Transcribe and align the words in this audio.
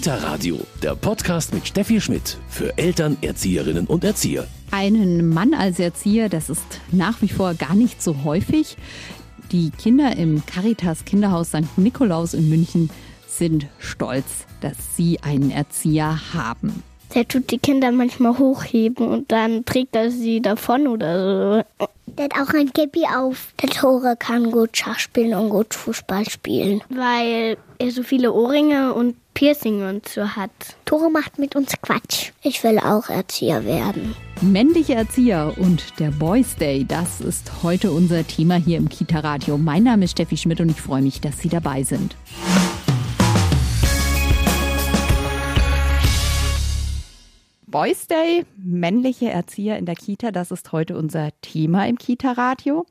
Kita 0.00 0.14
Radio, 0.14 0.56
der 0.82 0.94
Podcast 0.94 1.52
mit 1.52 1.68
Steffi 1.68 2.00
Schmidt 2.00 2.38
für 2.48 2.78
Eltern, 2.78 3.18
Erzieherinnen 3.20 3.86
und 3.86 4.02
Erzieher. 4.02 4.46
Einen 4.70 5.28
Mann 5.28 5.52
als 5.52 5.78
Erzieher, 5.78 6.30
das 6.30 6.48
ist 6.48 6.80
nach 6.90 7.20
wie 7.20 7.28
vor 7.28 7.52
gar 7.52 7.74
nicht 7.74 8.00
so 8.00 8.24
häufig. 8.24 8.78
Die 9.52 9.68
Kinder 9.68 10.16
im 10.16 10.42
Caritas 10.46 11.04
Kinderhaus 11.04 11.48
St. 11.48 11.76
Nikolaus 11.76 12.32
in 12.32 12.48
München 12.48 12.88
sind 13.28 13.66
stolz, 13.78 14.46
dass 14.62 14.96
sie 14.96 15.20
einen 15.20 15.50
Erzieher 15.50 16.18
haben. 16.32 16.82
Der 17.14 17.28
tut 17.28 17.50
die 17.50 17.58
Kinder 17.58 17.92
manchmal 17.92 18.38
hochheben 18.38 19.06
und 19.06 19.30
dann 19.30 19.66
trägt 19.66 19.94
er 19.94 20.10
sie 20.10 20.40
davon 20.40 20.86
oder 20.86 21.64
so. 21.66 21.86
Der 22.06 22.24
hat 22.24 22.36
auch 22.40 22.54
ein 22.54 22.72
Käppi 22.72 23.04
auf. 23.14 23.52
Der 23.60 23.68
Tore 23.68 24.16
kann 24.18 24.50
gut 24.50 24.78
Schach 24.78 24.98
spielen 24.98 25.34
und 25.34 25.50
gut 25.50 25.74
Fußball 25.74 26.26
spielen. 26.26 26.80
Weil 26.88 27.58
er 27.80 27.90
so 27.90 28.02
viele 28.02 28.32
Ohrringe 28.32 28.92
und 28.92 29.16
Piercing 29.32 29.88
und 29.88 30.06
so 30.06 30.36
hat. 30.36 30.50
Tore 30.84 31.10
macht 31.10 31.38
mit 31.38 31.56
uns 31.56 31.72
Quatsch. 31.80 32.30
Ich 32.42 32.62
will 32.62 32.78
auch 32.78 33.08
Erzieher 33.08 33.64
werden. 33.64 34.14
Männliche 34.42 34.94
Erzieher 34.94 35.54
und 35.56 35.98
der 35.98 36.10
Boys 36.10 36.56
Day, 36.56 36.84
das 36.84 37.20
ist 37.20 37.62
heute 37.62 37.90
unser 37.90 38.26
Thema 38.26 38.56
hier 38.56 38.76
im 38.76 38.88
Kita 38.88 39.20
Radio. 39.20 39.56
Mein 39.56 39.84
Name 39.84 40.04
ist 40.04 40.12
Steffi 40.12 40.36
Schmidt 40.36 40.60
und 40.60 40.70
ich 40.70 40.80
freue 40.80 41.02
mich, 41.02 41.20
dass 41.20 41.38
Sie 41.38 41.48
dabei 41.48 41.82
sind. 41.82 42.16
Boys 47.70 48.08
Day, 48.08 48.44
männliche 48.56 49.30
Erzieher 49.30 49.78
in 49.78 49.86
der 49.86 49.94
Kita, 49.94 50.32
das 50.32 50.50
ist 50.50 50.72
heute 50.72 50.98
unser 50.98 51.30
Thema 51.40 51.86
im 51.86 51.96
Kita-Radio. 51.98 52.84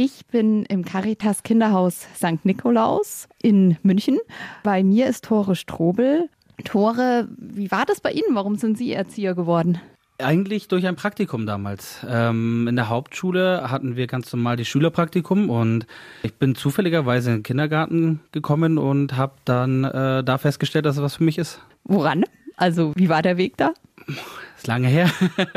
Ich 0.00 0.26
bin 0.26 0.64
im 0.66 0.84
Caritas 0.84 1.42
Kinderhaus 1.42 2.06
St. 2.14 2.44
Nikolaus 2.44 3.26
in 3.42 3.78
München. 3.82 4.20
Bei 4.62 4.84
mir 4.84 5.08
ist 5.08 5.24
Tore 5.24 5.56
Strobel. 5.56 6.28
Tore, 6.62 7.26
wie 7.36 7.72
war 7.72 7.84
das 7.84 8.00
bei 8.00 8.12
Ihnen? 8.12 8.36
Warum 8.36 8.54
sind 8.54 8.78
Sie 8.78 8.92
Erzieher 8.92 9.34
geworden? 9.34 9.80
Eigentlich 10.18 10.68
durch 10.68 10.86
ein 10.86 10.94
Praktikum 10.94 11.46
damals. 11.46 12.06
Ähm, 12.08 12.68
in 12.68 12.76
der 12.76 12.88
Hauptschule 12.88 13.72
hatten 13.72 13.96
wir 13.96 14.06
ganz 14.06 14.32
normal 14.32 14.54
die 14.54 14.64
Schülerpraktikum 14.64 15.50
und 15.50 15.84
ich 16.22 16.34
bin 16.34 16.54
zufälligerweise 16.54 17.30
in 17.30 17.38
den 17.38 17.42
Kindergarten 17.42 18.20
gekommen 18.30 18.78
und 18.78 19.16
habe 19.16 19.32
dann 19.46 19.82
äh, 19.82 20.22
da 20.22 20.38
festgestellt, 20.38 20.86
dass 20.86 20.98
es 20.98 21.02
was 21.02 21.16
für 21.16 21.24
mich 21.24 21.38
ist. 21.38 21.60
Woran? 21.82 22.24
Also 22.56 22.92
wie 22.94 23.08
war 23.08 23.22
der 23.22 23.36
Weg 23.36 23.56
da? 23.56 23.74
Ist 24.56 24.68
lange 24.68 24.86
her. 24.86 25.10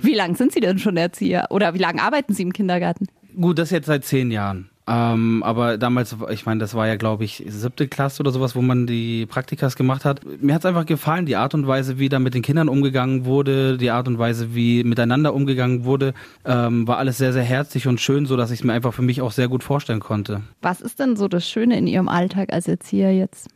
Wie 0.00 0.14
lange 0.14 0.34
sind 0.34 0.52
Sie 0.52 0.60
denn 0.60 0.78
schon 0.78 0.96
Erzieher? 0.96 1.46
Oder 1.50 1.74
wie 1.74 1.78
lange 1.78 2.02
arbeiten 2.02 2.34
Sie 2.34 2.42
im 2.42 2.52
Kindergarten? 2.52 3.06
Gut, 3.40 3.58
das 3.58 3.70
jetzt 3.70 3.86
seit 3.86 4.04
zehn 4.04 4.30
Jahren. 4.30 4.70
Ähm, 4.86 5.42
aber 5.42 5.78
damals, 5.78 6.14
ich 6.30 6.44
meine, 6.44 6.60
das 6.60 6.74
war 6.74 6.86
ja, 6.86 6.96
glaube 6.96 7.24
ich, 7.24 7.42
siebte 7.48 7.88
Klasse 7.88 8.20
oder 8.20 8.32
sowas, 8.32 8.54
wo 8.54 8.60
man 8.60 8.86
die 8.86 9.24
Praktikas 9.24 9.76
gemacht 9.76 10.04
hat. 10.04 10.20
Mir 10.42 10.54
hat 10.54 10.60
es 10.60 10.66
einfach 10.66 10.84
gefallen, 10.84 11.24
die 11.24 11.36
Art 11.36 11.54
und 11.54 11.66
Weise, 11.66 11.98
wie 11.98 12.10
da 12.10 12.18
mit 12.18 12.34
den 12.34 12.42
Kindern 12.42 12.68
umgegangen 12.68 13.24
wurde, 13.24 13.78
die 13.78 13.90
Art 13.90 14.08
und 14.08 14.18
Weise, 14.18 14.54
wie 14.54 14.84
miteinander 14.84 15.32
umgegangen 15.32 15.84
wurde, 15.84 16.12
ähm, 16.44 16.86
war 16.86 16.98
alles 16.98 17.16
sehr, 17.16 17.32
sehr 17.32 17.42
herzlich 17.42 17.86
und 17.86 17.98
schön, 17.98 18.26
so 18.26 18.36
dass 18.36 18.50
ich 18.50 18.62
mir 18.62 18.74
einfach 18.74 18.92
für 18.92 19.02
mich 19.02 19.22
auch 19.22 19.32
sehr 19.32 19.48
gut 19.48 19.64
vorstellen 19.64 20.00
konnte. 20.00 20.42
Was 20.60 20.82
ist 20.82 21.00
denn 21.00 21.16
so 21.16 21.28
das 21.28 21.48
Schöne 21.48 21.78
in 21.78 21.86
Ihrem 21.86 22.08
Alltag 22.08 22.52
als 22.52 22.68
Erzieher 22.68 23.14
jetzt? 23.14 23.48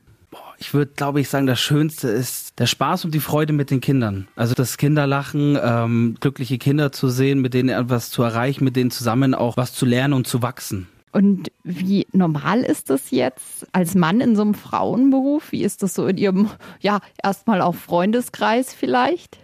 Ich 0.60 0.74
würde, 0.74 0.92
glaube 0.96 1.20
ich, 1.20 1.28
sagen, 1.28 1.46
das 1.46 1.60
Schönste 1.60 2.08
ist 2.08 2.58
der 2.58 2.66
Spaß 2.66 3.04
und 3.04 3.14
die 3.14 3.20
Freude 3.20 3.52
mit 3.52 3.70
den 3.70 3.80
Kindern. 3.80 4.26
Also 4.34 4.54
das 4.54 4.76
Kinderlachen, 4.76 5.56
ähm, 5.62 6.16
glückliche 6.20 6.58
Kinder 6.58 6.90
zu 6.90 7.08
sehen, 7.08 7.40
mit 7.40 7.54
denen 7.54 7.68
etwas 7.68 8.10
zu 8.10 8.22
erreichen, 8.24 8.64
mit 8.64 8.74
denen 8.74 8.90
zusammen 8.90 9.34
auch 9.34 9.56
was 9.56 9.72
zu 9.72 9.86
lernen 9.86 10.14
und 10.14 10.26
zu 10.26 10.42
wachsen. 10.42 10.88
Und 11.12 11.50
wie 11.62 12.06
normal 12.12 12.62
ist 12.62 12.90
das 12.90 13.10
jetzt 13.10 13.66
als 13.72 13.94
Mann 13.94 14.20
in 14.20 14.36
so 14.36 14.42
einem 14.42 14.54
Frauenberuf? 14.54 15.52
Wie 15.52 15.62
ist 15.62 15.82
das 15.82 15.94
so 15.94 16.06
in 16.06 16.16
Ihrem, 16.16 16.50
ja, 16.80 17.00
erstmal 17.22 17.62
auch 17.62 17.74
Freundeskreis 17.74 18.74
vielleicht? 18.74 19.38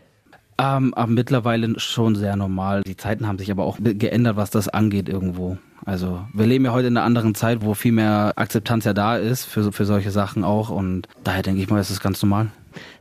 Ähm, 0.58 0.94
aber 0.94 1.10
mittlerweile 1.10 1.78
schon 1.80 2.16
sehr 2.16 2.36
normal. 2.36 2.82
Die 2.82 2.96
Zeiten 2.96 3.26
haben 3.26 3.38
sich 3.38 3.50
aber 3.50 3.64
auch 3.64 3.78
geändert, 3.80 4.36
was 4.36 4.50
das 4.50 4.68
angeht 4.68 5.08
irgendwo. 5.08 5.58
Also 5.84 6.20
wir 6.32 6.46
leben 6.46 6.64
ja 6.64 6.72
heute 6.72 6.88
in 6.88 6.96
einer 6.96 7.06
anderen 7.06 7.34
Zeit, 7.34 7.62
wo 7.62 7.74
viel 7.74 7.92
mehr 7.92 8.32
Akzeptanz 8.36 8.84
ja 8.84 8.94
da 8.94 9.16
ist 9.16 9.44
für, 9.44 9.72
für 9.72 9.84
solche 9.84 10.10
Sachen 10.10 10.44
auch 10.44 10.70
und 10.70 11.08
daher 11.22 11.42
denke 11.42 11.62
ich 11.62 11.68
mal, 11.68 11.80
ist 11.80 11.90
es 11.90 12.00
ganz 12.00 12.22
normal. 12.22 12.50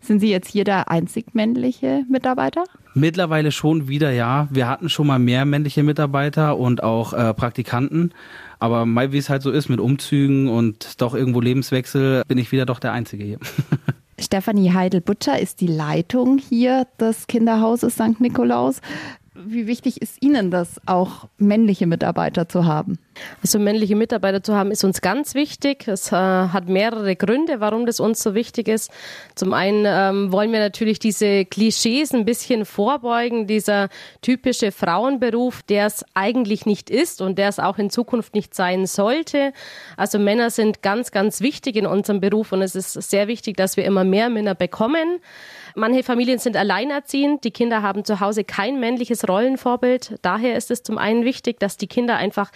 Sind 0.02 0.20
Sie 0.20 0.30
jetzt 0.30 0.50
hier 0.50 0.64
der 0.64 0.92
einzig 0.92 1.34
männliche 1.34 2.04
Mitarbeiter? 2.10 2.64
Mittlerweile 2.94 3.52
schon 3.52 3.88
wieder, 3.88 4.12
ja. 4.12 4.48
Wir 4.52 4.68
hatten 4.68 4.90
schon 4.90 5.08
mal 5.08 5.18
mehr 5.18 5.46
männliche 5.46 5.82
Mitarbeiter 5.82 6.58
und 6.58 6.84
auch 6.84 7.14
äh, 7.14 7.34
Praktikanten. 7.34 8.14
Aber 8.60 8.86
mal 8.86 9.12
wie 9.12 9.18
es 9.18 9.30
halt 9.30 9.42
so 9.42 9.52
ist 9.52 9.70
mit 9.70 9.80
Umzügen 9.80 10.48
und 10.48 11.02
doch 11.02 11.16
irgendwo 11.16 11.42
Lebenswechsel, 11.42 12.24
bin 12.28 12.38
ich 12.38 12.52
wieder 12.52 12.66
doch 12.66 12.80
der 12.80 12.92
Einzige 12.94 13.24
hier. 13.24 13.40
Stefanie 14.20 14.72
Heidel-Butcher 14.72 15.40
ist 15.40 15.60
die 15.60 15.68
Leitung 15.68 16.38
hier 16.38 16.88
des 17.00 17.28
Kinderhauses 17.28 17.96
St. 17.96 18.20
Nikolaus. 18.20 18.80
Wie 19.36 19.66
wichtig 19.68 20.02
ist 20.02 20.22
Ihnen 20.22 20.52
das, 20.52 20.80
auch 20.86 21.28
männliche 21.38 21.88
Mitarbeiter 21.88 22.48
zu 22.48 22.66
haben? 22.66 23.00
Also 23.42 23.60
männliche 23.60 23.96
Mitarbeiter 23.96 24.44
zu 24.44 24.56
haben, 24.56 24.72
ist 24.72 24.84
uns 24.84 25.02
ganz 25.02 25.36
wichtig. 25.36 25.88
Es 25.88 26.12
äh, 26.12 26.16
hat 26.16 26.68
mehrere 26.68 27.16
Gründe, 27.16 27.60
warum 27.60 27.86
das 27.86 28.00
uns 28.00 28.22
so 28.22 28.36
wichtig 28.36 28.68
ist. 28.68 28.92
Zum 29.36 29.54
einen 29.54 29.86
ähm, 29.88 30.32
wollen 30.32 30.52
wir 30.52 30.60
natürlich 30.60 31.00
diese 31.00 31.46
Klischees 31.46 32.14
ein 32.14 32.26
bisschen 32.26 32.66
vorbeugen, 32.66 33.48
dieser 33.48 33.90
typische 34.22 34.72
Frauenberuf, 34.72 35.62
der 35.64 35.88
es 35.88 36.06
eigentlich 36.14 36.66
nicht 36.66 36.90
ist 36.90 37.22
und 37.22 37.38
der 37.38 37.50
es 37.50 37.60
auch 37.60 37.78
in 37.78 37.90
Zukunft 37.90 38.36
nicht 38.36 38.54
sein 38.56 38.86
sollte. 38.86 39.54
Also 39.98 40.20
Männer 40.20 40.50
sind 40.50 40.82
ganz, 40.82 41.12
ganz 41.12 41.42
wichtig 41.42 41.76
in 41.76 41.86
unserem 41.86 42.20
Beruf 42.20 42.52
und 42.52 42.62
es 42.62 42.76
ist 42.76 42.94
sehr 42.94 43.28
wichtig, 43.28 43.58
dass 43.58 43.78
wir 43.78 43.86
immer 43.86 44.04
mehr 44.04 44.30
Männer 44.30 44.56
bekommen. 44.56 45.20
Manche 45.76 46.04
Familien 46.04 46.38
sind 46.38 46.56
alleinerziehend, 46.56 47.44
die 47.44 47.52
Kinder 47.52 47.82
haben 47.82 48.06
zu 48.06 48.20
Hause 48.20 48.44
kein 48.44 48.80
männliches 48.80 49.28
Rollenvorbild. 49.28 50.20
Daher 50.22 50.56
ist 50.56 50.70
es 50.70 50.84
zum 50.84 51.00
einen 51.00 51.26
wichtig, 51.26 51.60
dass 51.60 51.78
die 51.78 51.88
Kinder 51.88 52.16
einfach 52.16 52.52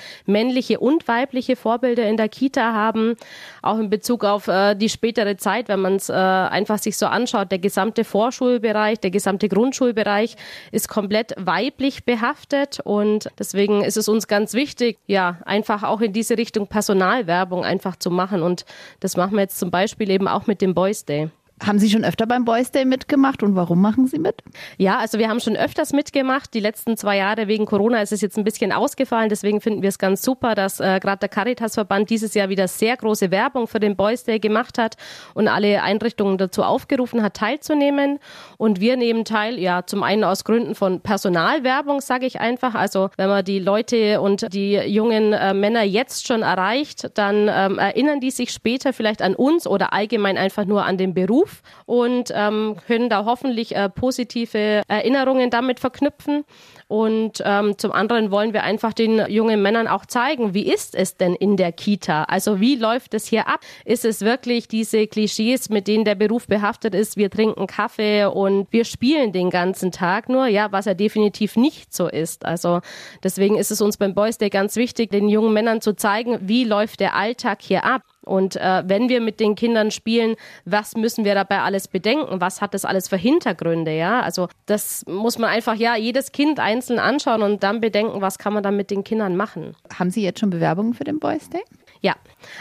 männliche 0.47 0.79
und 0.79 1.07
weibliche 1.07 1.55
Vorbilder 1.55 2.07
in 2.07 2.17
der 2.17 2.29
Kita 2.29 2.73
haben, 2.73 3.15
auch 3.61 3.79
in 3.79 3.89
Bezug 3.89 4.23
auf 4.23 4.47
äh, 4.47 4.75
die 4.75 4.89
spätere 4.89 5.37
Zeit, 5.37 5.67
wenn 5.67 5.81
man 5.81 5.95
es 5.95 6.09
äh, 6.09 6.13
einfach 6.13 6.77
sich 6.77 6.97
so 6.97 7.07
anschaut. 7.07 7.51
Der 7.51 7.59
gesamte 7.59 8.03
Vorschulbereich, 8.03 8.99
der 8.99 9.11
gesamte 9.11 9.49
Grundschulbereich 9.49 10.35
ist 10.71 10.87
komplett 10.87 11.33
weiblich 11.37 12.05
behaftet 12.05 12.79
und 12.83 13.29
deswegen 13.37 13.83
ist 13.83 13.97
es 13.97 14.07
uns 14.07 14.27
ganz 14.27 14.53
wichtig, 14.53 14.97
ja, 15.05 15.39
einfach 15.45 15.83
auch 15.83 16.01
in 16.01 16.13
diese 16.13 16.37
Richtung 16.37 16.67
Personalwerbung 16.67 17.65
einfach 17.65 17.97
zu 17.97 18.09
machen 18.09 18.41
und 18.41 18.65
das 18.99 19.17
machen 19.17 19.33
wir 19.33 19.41
jetzt 19.41 19.59
zum 19.59 19.71
Beispiel 19.71 20.09
eben 20.09 20.27
auch 20.27 20.47
mit 20.47 20.61
dem 20.61 20.73
Boys 20.73 21.05
Day. 21.05 21.29
Haben 21.65 21.79
Sie 21.79 21.89
schon 21.89 22.05
öfter 22.05 22.27
beim 22.27 22.45
Boys 22.45 22.69
Day 22.69 22.85
mitgemacht 22.85 23.41
und 23.41 23.55
warum 23.55 23.81
machen 23.81 24.05
Sie 24.05 24.19
mit? 24.19 24.43
Ja, 24.77 24.99
also 24.99 25.17
wir 25.17 25.27
haben 25.27 25.39
schon 25.39 25.55
öfters 25.55 25.91
mitgemacht. 25.91 26.53
Die 26.53 26.59
letzten 26.59 26.97
zwei 26.97 27.17
Jahre 27.17 27.47
wegen 27.47 27.65
Corona 27.65 27.99
ist 27.99 28.11
es 28.11 28.21
jetzt 28.21 28.37
ein 28.37 28.43
bisschen 28.43 28.71
ausgefallen. 28.71 29.29
Deswegen 29.29 29.59
finden 29.59 29.81
wir 29.81 29.89
es 29.89 29.97
ganz 29.97 30.21
super, 30.21 30.53
dass 30.53 30.79
äh, 30.79 30.99
gerade 30.99 31.17
der 31.17 31.29
Caritas-Verband 31.29 32.11
dieses 32.11 32.35
Jahr 32.35 32.49
wieder 32.49 32.67
sehr 32.67 32.95
große 32.95 33.31
Werbung 33.31 33.67
für 33.67 33.79
den 33.79 33.95
Boys 33.95 34.23
Day 34.23 34.37
gemacht 34.37 34.77
hat 34.77 34.97
und 35.33 35.47
alle 35.47 35.81
Einrichtungen 35.81 36.37
dazu 36.37 36.61
aufgerufen 36.61 37.23
hat, 37.23 37.33
teilzunehmen. 37.33 38.19
Und 38.57 38.79
wir 38.79 38.95
nehmen 38.95 39.25
teil, 39.25 39.57
ja, 39.57 39.83
zum 39.83 40.03
einen 40.03 40.23
aus 40.23 40.43
Gründen 40.43 40.75
von 40.75 41.01
Personalwerbung, 41.01 42.01
sage 42.01 42.27
ich 42.27 42.39
einfach. 42.39 42.75
Also 42.75 43.09
wenn 43.17 43.29
man 43.29 43.43
die 43.43 43.57
Leute 43.57 44.21
und 44.21 44.53
die 44.53 44.73
jungen 44.73 45.33
äh, 45.33 45.55
Männer 45.55 45.81
jetzt 45.81 46.27
schon 46.27 46.43
erreicht, 46.43 47.17
dann 47.17 47.49
ähm, 47.51 47.79
erinnern 47.79 48.19
die 48.19 48.29
sich 48.29 48.51
später 48.51 48.93
vielleicht 48.93 49.23
an 49.23 49.33
uns 49.33 49.65
oder 49.65 49.91
allgemein 49.91 50.37
einfach 50.37 50.65
nur 50.65 50.85
an 50.85 50.99
den 50.99 51.15
Beruf 51.15 51.46
Beruf 51.47 51.61
und 51.85 52.31
ähm, 52.33 52.75
können 52.85 53.09
da 53.09 53.25
hoffentlich 53.25 53.75
äh, 53.75 53.89
positive 53.89 54.81
Erinnerungen 54.87 55.49
damit 55.49 55.79
verknüpfen. 55.79 56.43
Und 56.87 57.41
ähm, 57.43 57.77
zum 57.77 57.91
anderen 57.91 58.31
wollen 58.31 58.53
wir 58.53 58.63
einfach 58.63 58.93
den 58.93 59.25
jungen 59.27 59.61
Männern 59.61 59.87
auch 59.87 60.05
zeigen, 60.05 60.53
wie 60.53 60.71
ist 60.71 60.95
es 60.95 61.17
denn 61.17 61.35
in 61.35 61.57
der 61.57 61.73
Kita? 61.73 62.23
Also 62.23 62.61
wie 62.61 62.75
läuft 62.75 63.13
es 63.13 63.27
hier 63.27 63.47
ab? 63.47 63.59
Ist 63.83 64.05
es 64.05 64.21
wirklich 64.21 64.67
diese 64.69 65.05
Klischees, 65.07 65.69
mit 65.69 65.87
denen 65.87 66.05
der 66.05 66.15
Beruf 66.15 66.47
behaftet 66.47 66.95
ist? 66.95 67.17
Wir 67.17 67.29
trinken 67.29 67.67
Kaffee 67.67 68.25
und 68.25 68.71
wir 68.71 68.85
spielen 68.85 69.33
den 69.33 69.49
ganzen 69.49 69.91
Tag 69.91 70.29
nur, 70.29 70.47
ja, 70.47 70.71
was 70.71 70.85
ja 70.85 70.93
definitiv 70.93 71.57
nicht 71.57 71.93
so 71.93 72.07
ist. 72.07 72.45
Also 72.45 72.79
deswegen 73.21 73.57
ist 73.57 73.71
es 73.71 73.81
uns 73.81 73.97
beim 73.97 74.13
Boys 74.13 74.37
Day 74.37 74.49
ganz 74.49 74.77
wichtig, 74.77 75.11
den 75.11 75.27
jungen 75.27 75.53
Männern 75.53 75.81
zu 75.81 75.93
zeigen, 75.93 76.39
wie 76.41 76.63
läuft 76.63 77.01
der 77.01 77.15
Alltag 77.15 77.61
hier 77.61 77.83
ab? 77.83 78.03
Und 78.27 78.55
äh, 78.55 78.83
wenn 78.85 79.09
wir 79.09 79.21
mit 79.21 79.39
den 79.39 79.55
Kindern 79.55 79.91
spielen, 79.91 80.35
was 80.65 80.95
müssen 80.95 81.25
wir 81.25 81.33
dabei 81.33 81.59
alles 81.61 81.87
bedenken? 81.87 82.39
Was 82.41 82.61
hat 82.61 82.73
das 82.73 82.85
alles 82.85 83.07
für 83.07 83.17
Hintergründe? 83.17 83.95
Ja, 83.95 84.21
also 84.21 84.47
das 84.65 85.03
muss 85.07 85.37
man 85.37 85.49
einfach 85.49 85.75
ja 85.75 85.95
jedes 85.95 86.31
Kind 86.31 86.59
einzeln 86.59 86.99
anschauen 86.99 87.41
und 87.41 87.63
dann 87.63 87.81
bedenken, 87.81 88.21
was 88.21 88.37
kann 88.37 88.53
man 88.53 88.63
dann 88.63 88.77
mit 88.77 88.91
den 88.91 89.03
Kindern 89.03 89.35
machen. 89.35 89.75
Haben 89.97 90.11
Sie 90.11 90.23
jetzt 90.23 90.39
schon 90.39 90.49
Bewerbungen 90.49 90.93
für 90.93 91.03
den 91.03 91.19
Boys 91.19 91.49
Day? 91.49 91.63
Ja, 92.01 92.15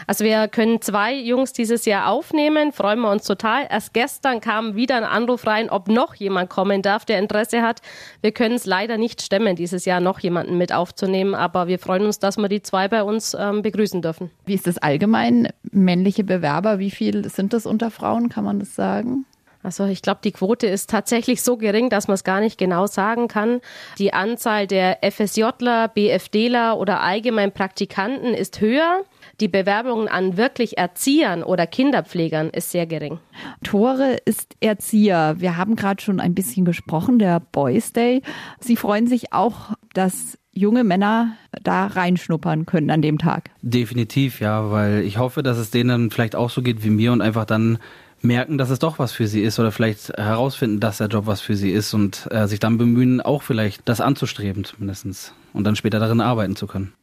also 0.07 0.23
wir 0.25 0.47
können 0.47 0.81
zwei 0.81 1.13
Jungs 1.13 1.53
dieses 1.53 1.85
Jahr 1.85 2.07
aufnehmen, 2.07 2.71
freuen 2.71 2.99
wir 2.99 3.11
uns 3.11 3.23
total. 3.23 3.67
Erst 3.69 3.93
gestern 3.93 4.41
kam 4.41 4.75
wieder 4.75 4.97
ein 4.97 5.03
Anruf 5.03 5.45
rein, 5.47 5.69
ob 5.69 5.87
noch 5.87 6.15
jemand 6.15 6.49
kommen 6.49 6.81
darf, 6.81 7.05
der 7.05 7.19
Interesse 7.19 7.61
hat. 7.61 7.81
Wir 8.21 8.31
können 8.31 8.55
es 8.55 8.65
leider 8.65 8.97
nicht 8.97 9.21
stemmen, 9.21 9.55
dieses 9.55 9.85
Jahr 9.85 9.99
noch 9.99 10.19
jemanden 10.19 10.57
mit 10.57 10.73
aufzunehmen, 10.73 11.35
aber 11.35 11.67
wir 11.67 11.79
freuen 11.79 12.05
uns, 12.05 12.19
dass 12.19 12.37
wir 12.37 12.49
die 12.49 12.61
zwei 12.61 12.87
bei 12.87 13.03
uns 13.03 13.35
ähm, 13.39 13.61
begrüßen 13.61 14.01
dürfen. 14.01 14.31
Wie 14.45 14.53
ist 14.53 14.67
das 14.67 14.77
allgemein? 14.77 15.49
Männliche 15.63 16.23
Bewerber, 16.23 16.79
wie 16.79 16.91
viel 16.91 17.29
sind 17.29 17.53
das 17.53 17.65
unter 17.65 17.91
Frauen, 17.91 18.29
kann 18.29 18.43
man 18.43 18.59
das 18.59 18.75
sagen? 18.75 19.25
Also 19.63 19.85
ich 19.85 20.01
glaube, 20.01 20.19
die 20.23 20.31
Quote 20.31 20.67
ist 20.67 20.89
tatsächlich 20.89 21.41
so 21.41 21.57
gering, 21.57 21.89
dass 21.89 22.07
man 22.07 22.15
es 22.15 22.23
gar 22.23 22.39
nicht 22.39 22.57
genau 22.57 22.87
sagen 22.87 23.27
kann. 23.27 23.61
Die 23.97 24.13
Anzahl 24.13 24.67
der 24.67 24.99
FSJler, 25.01 25.89
BFDler 25.89 26.77
oder 26.77 27.01
allgemein 27.01 27.51
Praktikanten 27.51 28.33
ist 28.33 28.61
höher. 28.61 29.03
Die 29.39 29.47
Bewerbungen 29.47 30.07
an 30.07 30.37
wirklich 30.37 30.77
Erziehern 30.77 31.43
oder 31.43 31.67
Kinderpflegern 31.67 32.49
ist 32.49 32.71
sehr 32.71 32.87
gering. 32.87 33.19
Tore 33.63 34.17
ist 34.25 34.55
Erzieher. 34.61 35.35
Wir 35.37 35.57
haben 35.57 35.75
gerade 35.75 36.01
schon 36.01 36.19
ein 36.19 36.33
bisschen 36.33 36.65
gesprochen, 36.65 37.19
der 37.19 37.39
Boys 37.39 37.93
Day. 37.93 38.21
Sie 38.59 38.75
freuen 38.75 39.07
sich 39.07 39.33
auch, 39.33 39.73
dass 39.93 40.37
junge 40.53 40.83
Männer 40.83 41.35
da 41.61 41.85
reinschnuppern 41.87 42.65
können 42.65 42.89
an 42.89 43.01
dem 43.01 43.19
Tag. 43.19 43.51
Definitiv, 43.61 44.39
ja, 44.39 44.71
weil 44.71 45.03
ich 45.03 45.17
hoffe, 45.17 45.43
dass 45.43 45.57
es 45.57 45.69
denen 45.69 46.09
vielleicht 46.09 46.35
auch 46.35 46.49
so 46.49 46.61
geht 46.61 46.83
wie 46.83 46.89
mir 46.89 47.11
und 47.11 47.21
einfach 47.21 47.45
dann 47.45 47.77
merken, 48.21 48.57
dass 48.57 48.69
es 48.69 48.79
doch 48.79 48.99
was 48.99 49.11
für 49.11 49.27
sie 49.27 49.41
ist 49.41 49.59
oder 49.59 49.71
vielleicht 49.71 50.09
herausfinden, 50.09 50.79
dass 50.79 50.97
der 50.97 51.07
Job 51.07 51.27
was 51.27 51.41
für 51.41 51.55
sie 51.55 51.71
ist 51.71 51.93
und 51.93 52.27
äh, 52.31 52.47
sich 52.47 52.59
dann 52.59 52.77
bemühen, 52.77 53.21
auch 53.21 53.43
vielleicht 53.43 53.87
das 53.87 54.01
anzustreben 54.01 54.63
zumindest 54.63 55.33
und 55.53 55.63
dann 55.63 55.75
später 55.75 55.99
darin 55.99 56.21
arbeiten 56.21 56.55
zu 56.55 56.67
können. 56.67 56.93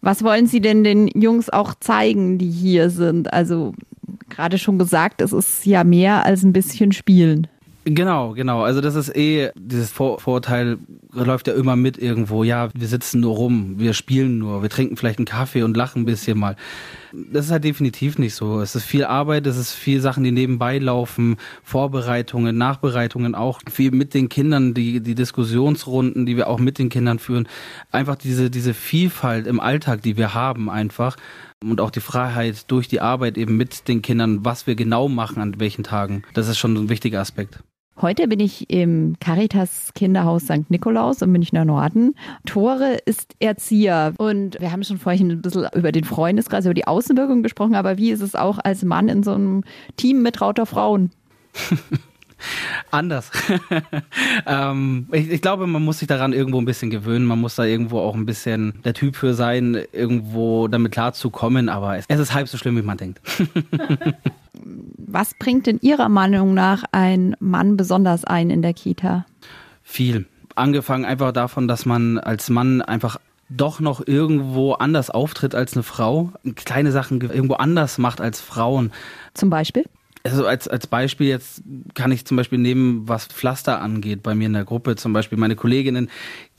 Was 0.00 0.22
wollen 0.22 0.46
Sie 0.46 0.60
denn 0.60 0.84
den 0.84 1.08
Jungs 1.08 1.50
auch 1.50 1.74
zeigen, 1.74 2.38
die 2.38 2.50
hier 2.50 2.90
sind? 2.90 3.32
Also 3.32 3.74
gerade 4.28 4.58
schon 4.58 4.78
gesagt, 4.78 5.20
es 5.20 5.32
ist 5.32 5.66
ja 5.66 5.82
mehr 5.84 6.24
als 6.24 6.44
ein 6.44 6.52
bisschen 6.52 6.92
Spielen. 6.92 7.48
Genau, 7.84 8.32
genau. 8.34 8.62
Also 8.62 8.80
das 8.80 8.94
ist 8.94 9.14
eh, 9.16 9.50
dieses 9.56 9.90
Vor 9.90 10.20
Vorurteil 10.20 10.78
läuft 11.24 11.46
ja 11.48 11.54
immer 11.54 11.76
mit 11.76 11.98
irgendwo. 11.98 12.44
Ja, 12.44 12.68
wir 12.74 12.88
sitzen 12.88 13.20
nur 13.20 13.36
rum, 13.36 13.74
wir 13.78 13.94
spielen 13.94 14.38
nur, 14.38 14.62
wir 14.62 14.70
trinken 14.70 14.96
vielleicht 14.96 15.18
einen 15.18 15.26
Kaffee 15.26 15.62
und 15.62 15.76
lachen 15.76 16.02
ein 16.02 16.04
bisschen 16.04 16.38
mal. 16.38 16.56
Das 17.12 17.46
ist 17.46 17.50
halt 17.50 17.64
definitiv 17.64 18.18
nicht 18.18 18.34
so. 18.34 18.60
Es 18.60 18.74
ist 18.74 18.84
viel 18.84 19.04
Arbeit, 19.04 19.46
es 19.46 19.56
ist 19.56 19.72
viel 19.72 20.00
Sachen, 20.00 20.24
die 20.24 20.32
nebenbei 20.32 20.78
laufen, 20.78 21.36
Vorbereitungen, 21.62 22.56
Nachbereitungen 22.56 23.34
auch, 23.34 23.60
viel 23.70 23.90
mit 23.90 24.14
den 24.14 24.28
Kindern, 24.28 24.74
die, 24.74 25.00
die 25.00 25.14
Diskussionsrunden, 25.14 26.26
die 26.26 26.36
wir 26.36 26.48
auch 26.48 26.58
mit 26.58 26.78
den 26.78 26.88
Kindern 26.88 27.18
führen. 27.18 27.48
Einfach 27.90 28.16
diese, 28.16 28.50
diese 28.50 28.74
Vielfalt 28.74 29.46
im 29.46 29.60
Alltag, 29.60 30.02
die 30.02 30.16
wir 30.16 30.34
haben 30.34 30.68
einfach 30.68 31.16
und 31.62 31.80
auch 31.80 31.90
die 31.90 32.00
Freiheit 32.00 32.70
durch 32.70 32.88
die 32.88 33.00
Arbeit 33.00 33.36
eben 33.36 33.56
mit 33.56 33.88
den 33.88 34.02
Kindern, 34.02 34.44
was 34.44 34.66
wir 34.66 34.74
genau 34.74 35.08
machen 35.08 35.42
an 35.42 35.58
welchen 35.58 35.84
Tagen. 35.84 36.22
Das 36.34 36.48
ist 36.48 36.58
schon 36.58 36.74
ein 36.76 36.88
wichtiger 36.88 37.20
Aspekt. 37.20 37.60
Heute 38.00 38.28
bin 38.28 38.38
ich 38.38 38.70
im 38.70 39.16
Caritas 39.18 39.92
Kinderhaus 39.92 40.44
St. 40.44 40.70
Nikolaus 40.70 41.20
im 41.20 41.32
Münchner 41.32 41.64
Norden. 41.64 42.14
Tore 42.46 42.98
ist 43.06 43.34
Erzieher 43.40 44.14
und 44.18 44.60
wir 44.60 44.70
haben 44.70 44.84
schon 44.84 44.98
vorhin 44.98 45.32
ein 45.32 45.42
bisschen 45.42 45.66
über 45.74 45.90
den 45.90 46.04
Freundeskreis, 46.04 46.64
über 46.64 46.74
die 46.74 46.86
Außenwirkung 46.86 47.42
gesprochen, 47.42 47.74
aber 47.74 47.98
wie 47.98 48.12
ist 48.12 48.20
es 48.20 48.36
auch 48.36 48.60
als 48.62 48.84
Mann 48.84 49.08
in 49.08 49.24
so 49.24 49.32
einem 49.32 49.64
Team 49.96 50.22
mit 50.22 50.36
trauter 50.36 50.64
Frauen? 50.64 51.10
Anders. 52.92 53.32
ähm, 54.46 55.08
ich, 55.10 55.28
ich, 55.28 55.42
glaube, 55.42 55.66
man 55.66 55.84
muss 55.84 55.98
sich 55.98 56.06
daran 56.06 56.32
irgendwo 56.32 56.60
ein 56.60 56.66
bisschen 56.66 56.90
gewöhnen. 56.90 57.24
Man 57.24 57.40
muss 57.40 57.56
da 57.56 57.64
irgendwo 57.64 57.98
auch 57.98 58.14
ein 58.14 58.26
bisschen 58.26 58.74
der 58.84 58.94
Typ 58.94 59.16
für 59.16 59.34
sein, 59.34 59.76
irgendwo 59.92 60.68
damit 60.68 60.92
klarzukommen. 60.92 61.68
Aber 61.68 61.96
es, 61.96 62.04
es 62.06 62.20
ist 62.20 62.34
halb 62.34 62.46
so 62.48 62.56
schlimm, 62.56 62.76
wie 62.76 62.82
man 62.82 62.96
denkt. 62.96 63.20
Was 65.10 65.32
bringt 65.32 65.66
in 65.66 65.80
Ihrer 65.80 66.10
Meinung 66.10 66.52
nach 66.52 66.84
ein 66.92 67.34
Mann 67.40 67.78
besonders 67.78 68.24
ein 68.24 68.50
in 68.50 68.60
der 68.60 68.74
Kita? 68.74 69.24
Viel. 69.82 70.26
Angefangen 70.54 71.06
einfach 71.06 71.32
davon, 71.32 71.66
dass 71.66 71.86
man 71.86 72.18
als 72.18 72.50
Mann 72.50 72.82
einfach 72.82 73.16
doch 73.48 73.80
noch 73.80 74.06
irgendwo 74.06 74.74
anders 74.74 75.08
auftritt 75.08 75.54
als 75.54 75.72
eine 75.72 75.82
Frau, 75.82 76.32
kleine 76.56 76.92
Sachen 76.92 77.22
irgendwo 77.22 77.54
anders 77.54 77.96
macht 77.96 78.20
als 78.20 78.42
Frauen. 78.42 78.92
Zum 79.32 79.48
Beispiel? 79.48 79.86
Also 80.24 80.46
als, 80.46 80.68
als 80.68 80.86
Beispiel 80.86 81.28
jetzt 81.28 81.62
kann 81.94 82.12
ich 82.12 82.24
zum 82.24 82.36
Beispiel 82.36 82.58
nehmen, 82.58 83.08
was 83.08 83.26
Pflaster 83.26 83.80
angeht 83.80 84.22
bei 84.22 84.34
mir 84.34 84.46
in 84.46 84.52
der 84.52 84.64
Gruppe. 84.64 84.96
Zum 84.96 85.12
Beispiel 85.12 85.38
meine 85.38 85.56
Kolleginnen 85.56 86.10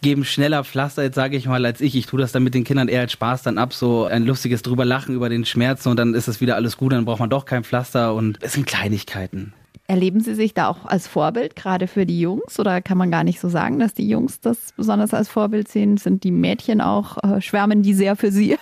geben 0.01 0.23
schneller 0.25 0.63
Pflaster, 0.63 1.03
jetzt 1.03 1.15
sage 1.15 1.37
ich 1.37 1.47
mal, 1.47 1.65
als 1.65 1.81
ich. 1.81 1.95
Ich 1.95 2.05
tue 2.05 2.19
das 2.19 2.31
dann 2.31 2.43
mit 2.43 2.53
den 2.53 2.63
Kindern 2.63 2.87
eher 2.87 3.01
als 3.01 3.11
Spaß 3.11 3.43
dann 3.43 3.57
ab, 3.57 3.73
so 3.73 4.05
ein 4.05 4.25
lustiges 4.25 4.61
drüber 4.61 4.85
lachen 4.85 5.13
über 5.13 5.29
den 5.29 5.45
Schmerz 5.45 5.85
und 5.85 5.97
dann 5.97 6.13
ist 6.13 6.27
es 6.27 6.41
wieder 6.41 6.55
alles 6.55 6.77
gut, 6.77 6.93
dann 6.93 7.05
braucht 7.05 7.19
man 7.19 7.29
doch 7.29 7.45
kein 7.45 7.63
Pflaster 7.63 8.13
und 8.13 8.39
es 8.41 8.53
sind 8.53 8.65
Kleinigkeiten. 8.65 9.53
Erleben 9.89 10.19
Sie 10.19 10.35
sich 10.35 10.53
da 10.53 10.67
auch 10.67 10.85
als 10.85 11.07
Vorbild, 11.07 11.55
gerade 11.55 11.87
für 11.87 12.05
die 12.05 12.19
Jungs? 12.19 12.59
Oder 12.59 12.79
kann 12.79 12.99
man 12.99 13.09
gar 13.09 13.23
nicht 13.23 13.39
so 13.39 13.49
sagen, 13.49 13.79
dass 13.79 13.95
die 13.95 14.07
Jungs 14.07 14.39
das 14.39 14.71
besonders 14.77 15.15
als 15.15 15.29
Vorbild 15.29 15.67
sehen? 15.67 15.97
Sind 15.97 16.23
die 16.23 16.29
Mädchen 16.29 16.79
auch, 16.79 17.17
äh, 17.23 17.41
schwärmen 17.41 17.81
die 17.81 17.95
sehr 17.95 18.15
für 18.15 18.31
Sie? 18.31 18.55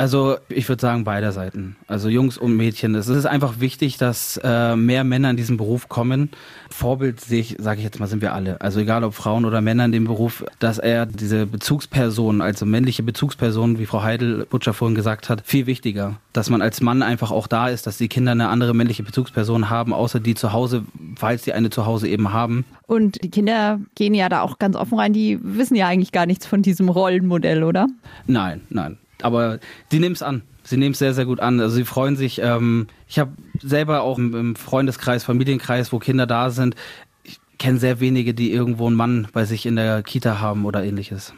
Also 0.00 0.38
ich 0.48 0.66
würde 0.66 0.80
sagen 0.80 1.04
beider 1.04 1.30
Seiten, 1.30 1.76
also 1.86 2.08
Jungs 2.08 2.38
und 2.38 2.56
Mädchen. 2.56 2.94
Es 2.94 3.08
ist 3.08 3.26
einfach 3.26 3.60
wichtig, 3.60 3.98
dass 3.98 4.40
äh, 4.42 4.74
mehr 4.74 5.04
Männer 5.04 5.28
in 5.28 5.36
diesen 5.36 5.58
Beruf 5.58 5.90
kommen. 5.90 6.30
Vorbild 6.70 7.20
sehe 7.20 7.40
ich, 7.40 7.56
sage 7.58 7.80
ich 7.80 7.84
jetzt 7.84 8.00
mal, 8.00 8.06
sind 8.06 8.22
wir 8.22 8.32
alle. 8.32 8.58
Also 8.62 8.80
egal 8.80 9.04
ob 9.04 9.12
Frauen 9.12 9.44
oder 9.44 9.60
Männer 9.60 9.84
in 9.84 9.92
dem 9.92 10.04
Beruf, 10.06 10.42
dass 10.58 10.78
er 10.78 11.04
diese 11.04 11.44
Bezugsperson, 11.44 12.40
also 12.40 12.64
männliche 12.64 13.02
Bezugsperson, 13.02 13.78
wie 13.78 13.84
Frau 13.84 14.02
Heidel 14.02 14.46
Butcher 14.48 14.72
vorhin 14.72 14.94
gesagt 14.94 15.28
hat, 15.28 15.42
viel 15.44 15.66
wichtiger. 15.66 16.16
Dass 16.32 16.48
man 16.48 16.62
als 16.62 16.80
Mann 16.80 17.02
einfach 17.02 17.30
auch 17.30 17.46
da 17.46 17.68
ist, 17.68 17.86
dass 17.86 17.98
die 17.98 18.08
Kinder 18.08 18.32
eine 18.32 18.48
andere 18.48 18.72
männliche 18.72 19.02
Bezugsperson 19.02 19.68
haben, 19.68 19.92
außer 19.92 20.18
die 20.18 20.34
zu 20.34 20.54
Hause, 20.54 20.82
falls 21.16 21.44
sie 21.44 21.52
eine 21.52 21.68
zu 21.68 21.84
Hause 21.84 22.08
eben 22.08 22.32
haben. 22.32 22.64
Und 22.86 23.22
die 23.22 23.30
Kinder 23.30 23.78
gehen 23.96 24.14
ja 24.14 24.30
da 24.30 24.40
auch 24.40 24.58
ganz 24.58 24.76
offen 24.76 24.98
rein, 24.98 25.12
die 25.12 25.38
wissen 25.42 25.74
ja 25.74 25.88
eigentlich 25.88 26.12
gar 26.12 26.24
nichts 26.24 26.46
von 26.46 26.62
diesem 26.62 26.88
Rollenmodell, 26.88 27.64
oder? 27.64 27.86
Nein, 28.26 28.62
nein 28.70 28.96
aber 29.24 29.58
die 29.92 29.98
nehmen 29.98 30.14
es 30.14 30.22
an. 30.22 30.42
Sie 30.62 30.76
nehmen 30.76 30.92
es 30.92 30.98
sehr, 30.98 31.14
sehr 31.14 31.26
gut 31.26 31.40
an. 31.40 31.60
Also 31.60 31.76
sie 31.76 31.84
freuen 31.84 32.16
sich. 32.16 32.40
Ähm, 32.40 32.86
ich 33.08 33.18
habe 33.18 33.32
selber 33.60 34.02
auch 34.02 34.18
im 34.18 34.56
Freundeskreis, 34.56 35.24
Familienkreis, 35.24 35.92
wo 35.92 35.98
Kinder 35.98 36.26
da 36.26 36.50
sind, 36.50 36.74
ich 37.22 37.38
kenne 37.58 37.78
sehr 37.78 38.00
wenige, 38.00 38.34
die 38.34 38.52
irgendwo 38.52 38.86
einen 38.86 38.96
Mann 38.96 39.28
bei 39.32 39.44
sich 39.44 39.66
in 39.66 39.76
der 39.76 40.02
Kita 40.02 40.40
haben 40.40 40.64
oder 40.64 40.84
ähnliches. 40.84 41.34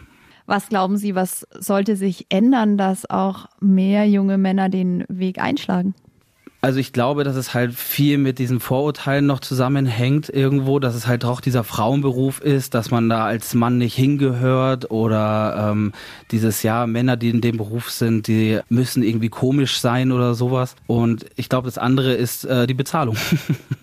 Was 0.47 0.69
glauben 0.69 0.97
Sie, 0.97 1.15
was 1.15 1.47
sollte 1.59 1.97
sich 1.97 2.27
ändern, 2.29 2.77
dass 2.77 3.09
auch 3.09 3.47
mehr 3.61 4.09
junge 4.09 4.39
Männer 4.39 4.69
den 4.69 5.05
Weg 5.09 5.39
einschlagen? 5.39 5.95
Also 6.65 6.79
ich 6.79 6.93
glaube, 6.93 7.25
dass 7.25 7.35
es 7.35 7.55
halt 7.55 7.75
viel 7.75 8.19
mit 8.19 8.39
diesen 8.39 8.61
Vorurteilen 8.61 9.27
noch 9.27 9.41
zusammenhängt 9.41 10.29
irgendwo, 10.29 10.79
dass 10.79 10.95
es 10.95 11.09
halt 11.09 11.25
auch 11.25 11.41
dieser 11.41 11.65
Frauenberuf 11.65 12.41
ist, 12.41 12.75
dass 12.75 12.93
man 12.93 13.09
da 13.09 13.25
als 13.25 13.53
Mann 13.55 13.79
nicht 13.79 13.97
hingehört 13.97 14.89
oder 14.93 15.73
ähm, 15.73 15.93
dieses 16.31 16.63
ja 16.63 16.87
Männer, 16.87 17.17
die 17.17 17.31
in 17.31 17.41
dem 17.41 17.57
Beruf 17.57 17.91
sind, 17.91 18.29
die 18.29 18.61
müssen 18.69 19.03
irgendwie 19.03 19.29
komisch 19.29 19.81
sein 19.81 20.13
oder 20.13 20.35
sowas. 20.35 20.77
Und 20.87 21.27
ich 21.35 21.49
glaube, 21.49 21.65
das 21.67 21.79
andere 21.79 22.13
ist 22.13 22.45
äh, 22.45 22.69
die 22.69 22.75
Bezahlung. 22.75 23.17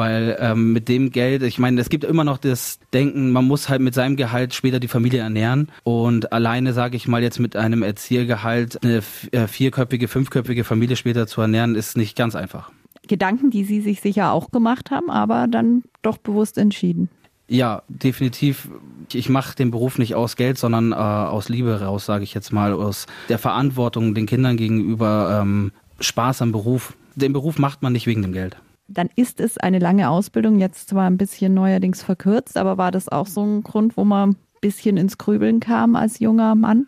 Weil 0.00 0.38
ähm, 0.40 0.72
mit 0.72 0.88
dem 0.88 1.10
Geld, 1.10 1.42
ich 1.42 1.58
meine, 1.58 1.78
es 1.78 1.90
gibt 1.90 2.04
immer 2.04 2.24
noch 2.24 2.38
das 2.38 2.78
Denken, 2.94 3.32
man 3.32 3.44
muss 3.44 3.68
halt 3.68 3.82
mit 3.82 3.92
seinem 3.92 4.16
Gehalt 4.16 4.54
später 4.54 4.80
die 4.80 4.88
Familie 4.88 5.20
ernähren. 5.20 5.68
Und 5.84 6.32
alleine, 6.32 6.72
sage 6.72 6.96
ich 6.96 7.06
mal, 7.06 7.22
jetzt 7.22 7.38
mit 7.38 7.54
einem 7.54 7.82
Erziehergehalt 7.82 8.82
eine 8.82 9.02
äh, 9.32 9.46
vierköpfige, 9.46 10.08
fünfköpfige 10.08 10.64
Familie 10.64 10.96
später 10.96 11.26
zu 11.26 11.42
ernähren, 11.42 11.74
ist 11.74 11.98
nicht 11.98 12.16
ganz 12.16 12.34
einfach. 12.34 12.72
Gedanken, 13.08 13.50
die 13.50 13.62
Sie 13.62 13.82
sich 13.82 14.00
sicher 14.00 14.32
auch 14.32 14.50
gemacht 14.50 14.90
haben, 14.90 15.10
aber 15.10 15.46
dann 15.48 15.82
doch 16.00 16.16
bewusst 16.16 16.56
entschieden. 16.56 17.10
Ja, 17.46 17.82
definitiv. 17.88 18.70
Ich 19.12 19.28
mache 19.28 19.54
den 19.54 19.70
Beruf 19.70 19.98
nicht 19.98 20.14
aus 20.14 20.36
Geld, 20.36 20.56
sondern 20.56 20.92
äh, 20.92 20.94
aus 20.94 21.50
Liebe 21.50 21.78
raus, 21.78 22.06
sage 22.06 22.24
ich 22.24 22.32
jetzt 22.32 22.54
mal, 22.54 22.72
aus 22.72 23.04
der 23.28 23.38
Verantwortung 23.38 24.14
den 24.14 24.24
Kindern 24.24 24.56
gegenüber, 24.56 25.40
ähm, 25.42 25.72
Spaß 26.00 26.40
am 26.40 26.52
Beruf. 26.52 26.94
Den 27.16 27.34
Beruf 27.34 27.58
macht 27.58 27.82
man 27.82 27.92
nicht 27.92 28.06
wegen 28.06 28.22
dem 28.22 28.32
Geld 28.32 28.56
dann 28.90 29.08
ist 29.14 29.40
es 29.40 29.56
eine 29.56 29.78
lange 29.78 30.10
Ausbildung, 30.10 30.58
jetzt 30.58 30.88
zwar 30.88 31.06
ein 31.06 31.16
bisschen 31.16 31.54
neuerdings 31.54 32.02
verkürzt, 32.02 32.56
aber 32.56 32.76
war 32.76 32.90
das 32.90 33.08
auch 33.08 33.26
so 33.26 33.42
ein 33.42 33.62
Grund, 33.62 33.96
wo 33.96 34.04
man 34.04 34.30
ein 34.30 34.36
bisschen 34.60 34.96
ins 34.96 35.16
Grübeln 35.16 35.60
kam 35.60 35.94
als 35.96 36.18
junger 36.18 36.54
Mann? 36.54 36.86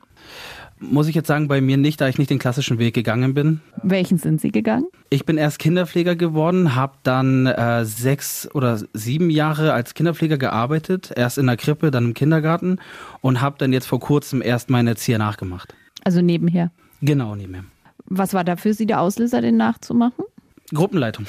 Muss 0.81 1.07
ich 1.07 1.15
jetzt 1.15 1.29
sagen, 1.29 1.47
bei 1.47 1.61
mir 1.61 1.77
nicht, 1.77 2.01
da 2.01 2.09
ich 2.09 2.19
nicht 2.19 2.31
den 2.31 2.41
klassischen 2.41 2.81
Weg 2.81 2.93
gegangen 2.93 3.35
bin. 3.35 3.61
Welchen 3.85 4.19
sind 4.19 4.41
Sie 4.41 4.51
gegangen? 4.51 4.87
Ich 5.11 5.25
bin 5.25 5.39
erst 5.39 5.61
Kinderpfleger 5.61 6.17
geworden, 6.17 6.75
habe 6.75 6.95
dann 7.05 7.47
äh, 7.47 7.85
sechs 7.85 8.53
oder 8.53 8.81
sieben 8.93 9.31
Jahre 9.31 9.75
als 9.75 9.95
Kinderpfleger 9.95 10.39
gearbeitet, 10.39 11.13
erst 11.15 11.39
in 11.39 11.47
der 11.47 11.57
Krippe, 11.57 11.93
dann 11.93 12.07
im 12.07 12.15
Kindergarten 12.15 12.81
und 13.21 13.41
habe 13.41 13.59
dann 13.59 13.73
jetzt 13.73 13.87
vor 13.87 14.01
kurzem 14.01 14.43
erst 14.43 14.71
meinen 14.71 14.89
Erzieher 14.89 15.19
nachgemacht. 15.19 15.73
Also 16.03 16.21
nebenher? 16.21 16.73
Genau, 17.01 17.37
nebenher. 17.37 17.65
Was 18.07 18.35
war 18.35 18.43
da 18.43 18.57
für 18.57 18.75
Sie 18.75 18.87
der 18.87 19.01
Auslöser, 19.01 19.41
den 19.41 19.57
nachzumachen? 19.57 20.25
Gruppenleitung. 20.73 21.26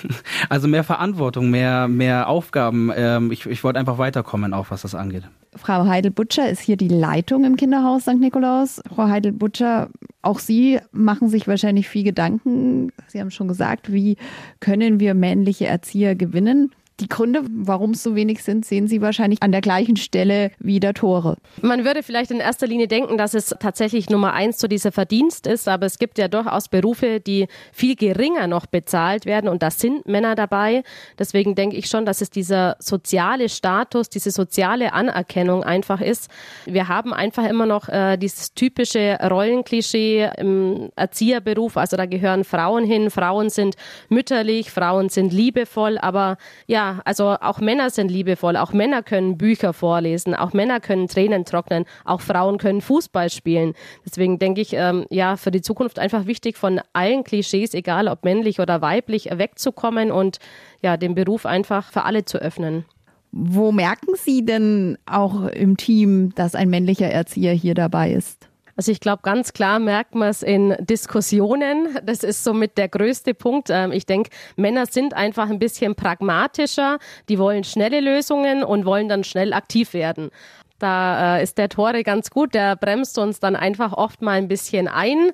also 0.48 0.68
mehr 0.68 0.84
Verantwortung, 0.84 1.50
mehr, 1.50 1.88
mehr 1.88 2.28
Aufgaben. 2.28 2.90
Ähm, 2.94 3.30
ich, 3.30 3.46
ich 3.46 3.64
wollte 3.64 3.78
einfach 3.78 3.98
weiterkommen, 3.98 4.54
auch 4.54 4.70
was 4.70 4.82
das 4.82 4.94
angeht. 4.94 5.24
Frau 5.54 5.86
Heidel-Butcher 5.86 6.48
ist 6.50 6.60
hier 6.60 6.76
die 6.76 6.88
Leitung 6.88 7.44
im 7.44 7.56
Kinderhaus 7.56 8.02
St. 8.02 8.20
Nikolaus. 8.20 8.82
Frau 8.94 9.08
Heidel-Butcher, 9.08 9.88
Auch 10.22 10.38
Sie 10.38 10.80
machen 10.92 11.28
sich 11.28 11.48
wahrscheinlich 11.48 11.88
viel 11.88 12.04
Gedanken. 12.04 12.92
Sie 13.08 13.20
haben 13.20 13.30
schon 13.30 13.48
gesagt, 13.48 13.92
wie 13.92 14.16
können 14.60 15.00
wir 15.00 15.14
männliche 15.14 15.66
Erzieher 15.66 16.14
gewinnen? 16.14 16.72
Die 17.00 17.08
Gründe, 17.08 17.42
warum 17.50 17.90
es 17.90 18.02
so 18.02 18.14
wenig 18.14 18.42
sind, 18.42 18.64
sehen 18.64 18.88
Sie 18.88 19.02
wahrscheinlich 19.02 19.42
an 19.42 19.52
der 19.52 19.60
gleichen 19.60 19.96
Stelle 19.96 20.50
wie 20.58 20.80
der 20.80 20.94
Tore. 20.94 21.36
Man 21.60 21.84
würde 21.84 22.02
vielleicht 22.02 22.30
in 22.30 22.40
erster 22.40 22.66
Linie 22.66 22.88
denken, 22.88 23.18
dass 23.18 23.34
es 23.34 23.54
tatsächlich 23.60 24.08
Nummer 24.08 24.32
eins 24.32 24.56
zu 24.56 24.66
dieser 24.66 24.92
Verdienst 24.92 25.46
ist, 25.46 25.68
aber 25.68 25.84
es 25.84 25.98
gibt 25.98 26.16
ja 26.16 26.28
durchaus 26.28 26.68
Berufe, 26.68 27.20
die 27.20 27.48
viel 27.70 27.96
geringer 27.96 28.46
noch 28.46 28.64
bezahlt 28.64 29.26
werden 29.26 29.50
und 29.50 29.62
da 29.62 29.70
sind 29.70 30.08
Männer 30.08 30.36
dabei. 30.36 30.84
Deswegen 31.18 31.54
denke 31.54 31.76
ich 31.76 31.88
schon, 31.88 32.06
dass 32.06 32.22
es 32.22 32.30
dieser 32.30 32.76
soziale 32.78 33.50
Status, 33.50 34.08
diese 34.08 34.30
soziale 34.30 34.94
Anerkennung 34.94 35.64
einfach 35.64 36.00
ist. 36.00 36.30
Wir 36.64 36.88
haben 36.88 37.12
einfach 37.12 37.44
immer 37.44 37.66
noch 37.66 37.90
äh, 37.90 38.16
dieses 38.16 38.54
typische 38.54 39.18
Rollenklischee 39.22 40.30
im 40.38 40.88
Erzieherberuf, 40.96 41.76
also 41.76 41.98
da 41.98 42.06
gehören 42.06 42.44
Frauen 42.44 42.86
hin, 42.86 43.10
Frauen 43.10 43.50
sind 43.50 43.76
mütterlich, 44.08 44.70
Frauen 44.70 45.10
sind 45.10 45.34
liebevoll, 45.34 45.98
aber 45.98 46.38
ja, 46.66 46.85
also 47.04 47.36
auch 47.40 47.60
Männer 47.60 47.90
sind 47.90 48.10
liebevoll, 48.10 48.56
auch 48.56 48.72
Männer 48.72 49.02
können 49.02 49.38
Bücher 49.38 49.72
vorlesen, 49.72 50.34
auch 50.34 50.52
Männer 50.52 50.80
können 50.80 51.08
Tränen 51.08 51.44
trocknen, 51.44 51.84
auch 52.04 52.20
Frauen 52.20 52.58
können 52.58 52.80
Fußball 52.80 53.30
spielen. 53.30 53.74
Deswegen 54.04 54.38
denke 54.38 54.60
ich, 54.60 54.72
ähm, 54.72 55.06
ja, 55.10 55.36
für 55.36 55.50
die 55.50 55.62
Zukunft 55.62 55.98
einfach 55.98 56.26
wichtig, 56.26 56.56
von 56.56 56.80
allen 56.92 57.24
Klischees, 57.24 57.74
egal 57.74 58.08
ob 58.08 58.24
männlich 58.24 58.60
oder 58.60 58.80
weiblich, 58.80 59.28
wegzukommen 59.32 60.10
und 60.10 60.38
ja, 60.82 60.96
den 60.96 61.14
Beruf 61.14 61.46
einfach 61.46 61.90
für 61.92 62.04
alle 62.04 62.24
zu 62.24 62.38
öffnen. 62.38 62.84
Wo 63.32 63.72
merken 63.72 64.14
Sie 64.16 64.44
denn 64.44 64.96
auch 65.04 65.46
im 65.48 65.76
Team, 65.76 66.34
dass 66.34 66.54
ein 66.54 66.70
männlicher 66.70 67.08
Erzieher 67.08 67.52
hier 67.52 67.74
dabei 67.74 68.12
ist? 68.12 68.48
Also 68.76 68.92
ich 68.92 69.00
glaube, 69.00 69.22
ganz 69.22 69.54
klar 69.54 69.78
merkt 69.78 70.14
man 70.14 70.28
es 70.28 70.42
in 70.42 70.76
Diskussionen. 70.80 71.98
Das 72.04 72.22
ist 72.22 72.44
somit 72.44 72.76
der 72.76 72.88
größte 72.88 73.32
Punkt. 73.32 73.68
Ähm, 73.70 73.90
ich 73.90 74.04
denke, 74.04 74.30
Männer 74.56 74.84
sind 74.86 75.14
einfach 75.14 75.48
ein 75.48 75.58
bisschen 75.58 75.94
pragmatischer. 75.94 76.98
Die 77.30 77.38
wollen 77.38 77.64
schnelle 77.64 78.00
Lösungen 78.00 78.62
und 78.62 78.84
wollen 78.84 79.08
dann 79.08 79.24
schnell 79.24 79.54
aktiv 79.54 79.94
werden. 79.94 80.30
Da 80.78 81.38
äh, 81.38 81.42
ist 81.42 81.58
der 81.58 81.68
Tore 81.68 82.02
ganz 82.02 82.30
gut, 82.30 82.54
der 82.54 82.76
bremst 82.76 83.18
uns 83.18 83.40
dann 83.40 83.56
einfach 83.56 83.92
oft 83.92 84.22
mal 84.22 84.32
ein 84.32 84.48
bisschen 84.48 84.88
ein. 84.88 85.30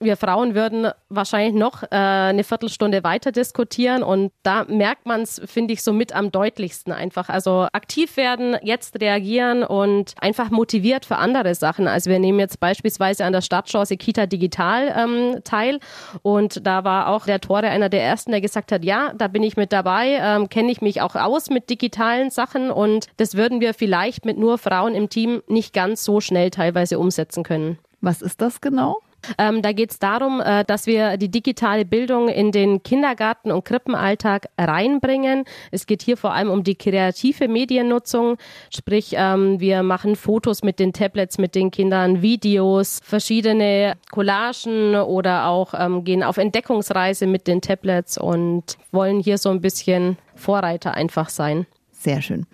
Wir 0.00 0.16
Frauen 0.16 0.54
würden 0.54 0.90
wahrscheinlich 1.08 1.54
noch 1.54 1.82
äh, 1.82 1.86
eine 1.90 2.44
Viertelstunde 2.44 3.04
weiter 3.04 3.32
diskutieren 3.32 4.02
und 4.02 4.32
da 4.42 4.64
merkt 4.64 5.06
man 5.06 5.22
es, 5.22 5.40
finde 5.44 5.74
ich, 5.74 5.82
so 5.82 5.92
mit 5.92 6.14
am 6.14 6.30
deutlichsten 6.30 6.92
einfach. 6.92 7.28
Also 7.28 7.68
aktiv 7.72 8.16
werden, 8.16 8.56
jetzt 8.62 9.00
reagieren 9.00 9.62
und 9.62 10.14
einfach 10.20 10.50
motiviert 10.50 11.04
für 11.04 11.16
andere 11.16 11.54
Sachen. 11.54 11.88
Also 11.88 12.10
wir 12.10 12.18
nehmen 12.18 12.38
jetzt 12.38 12.60
beispielsweise 12.60 13.24
an 13.24 13.32
der 13.32 13.42
Stadtchance 13.42 13.96
Kita 13.96 14.26
Digital 14.26 14.94
ähm, 14.96 15.40
teil 15.44 15.78
und 16.22 16.66
da 16.66 16.84
war 16.84 17.08
auch 17.08 17.26
der 17.26 17.40
Tore 17.40 17.68
einer 17.68 17.88
der 17.88 18.02
ersten, 18.02 18.30
der 18.30 18.40
gesagt 18.40 18.72
hat, 18.72 18.84
ja, 18.84 19.12
da 19.16 19.28
bin 19.28 19.42
ich 19.42 19.56
mit 19.56 19.72
dabei, 19.72 20.18
ähm, 20.20 20.48
kenne 20.48 20.72
ich 20.72 20.80
mich 20.80 21.02
auch 21.02 21.14
aus 21.14 21.50
mit 21.50 21.70
digitalen 21.70 22.30
Sachen 22.30 22.70
und 22.70 23.06
das 23.16 23.36
würden 23.36 23.60
wir 23.60 23.74
vielleicht 23.74 24.24
mit 24.24 24.38
nur 24.38 24.58
Frauen 24.58 24.85
Frauen 24.86 24.94
im 24.94 25.08
Team 25.08 25.42
nicht 25.48 25.72
ganz 25.72 26.04
so 26.04 26.20
schnell 26.20 26.50
teilweise 26.50 26.98
umsetzen 26.98 27.42
können. 27.42 27.78
Was 28.00 28.22
ist 28.22 28.40
das 28.40 28.60
genau? 28.60 28.98
Ähm, 29.38 29.60
da 29.60 29.72
geht 29.72 29.90
es 29.90 29.98
darum, 29.98 30.40
äh, 30.40 30.64
dass 30.64 30.86
wir 30.86 31.16
die 31.16 31.30
digitale 31.30 31.84
Bildung 31.84 32.28
in 32.28 32.52
den 32.52 32.84
Kindergarten- 32.84 33.50
und 33.50 33.64
Krippenalltag 33.64 34.46
reinbringen. 34.56 35.44
Es 35.72 35.86
geht 35.86 36.02
hier 36.02 36.16
vor 36.16 36.32
allem 36.32 36.50
um 36.50 36.62
die 36.62 36.76
kreative 36.76 37.48
Mediennutzung, 37.48 38.36
sprich 38.72 39.14
ähm, 39.16 39.58
wir 39.58 39.82
machen 39.82 40.14
Fotos 40.14 40.62
mit 40.62 40.78
den 40.78 40.92
Tablets 40.92 41.38
mit 41.38 41.56
den 41.56 41.72
Kindern, 41.72 42.22
Videos, 42.22 43.00
verschiedene 43.02 43.94
Collagen 44.12 44.94
oder 44.94 45.46
auch 45.48 45.74
ähm, 45.76 46.04
gehen 46.04 46.22
auf 46.22 46.36
Entdeckungsreise 46.36 47.26
mit 47.26 47.48
den 47.48 47.60
Tablets 47.60 48.18
und 48.18 48.76
wollen 48.92 49.18
hier 49.18 49.38
so 49.38 49.48
ein 49.48 49.60
bisschen 49.60 50.18
Vorreiter 50.36 50.94
einfach 50.94 51.30
sein. 51.30 51.66
Sehr 51.90 52.22
schön. 52.22 52.46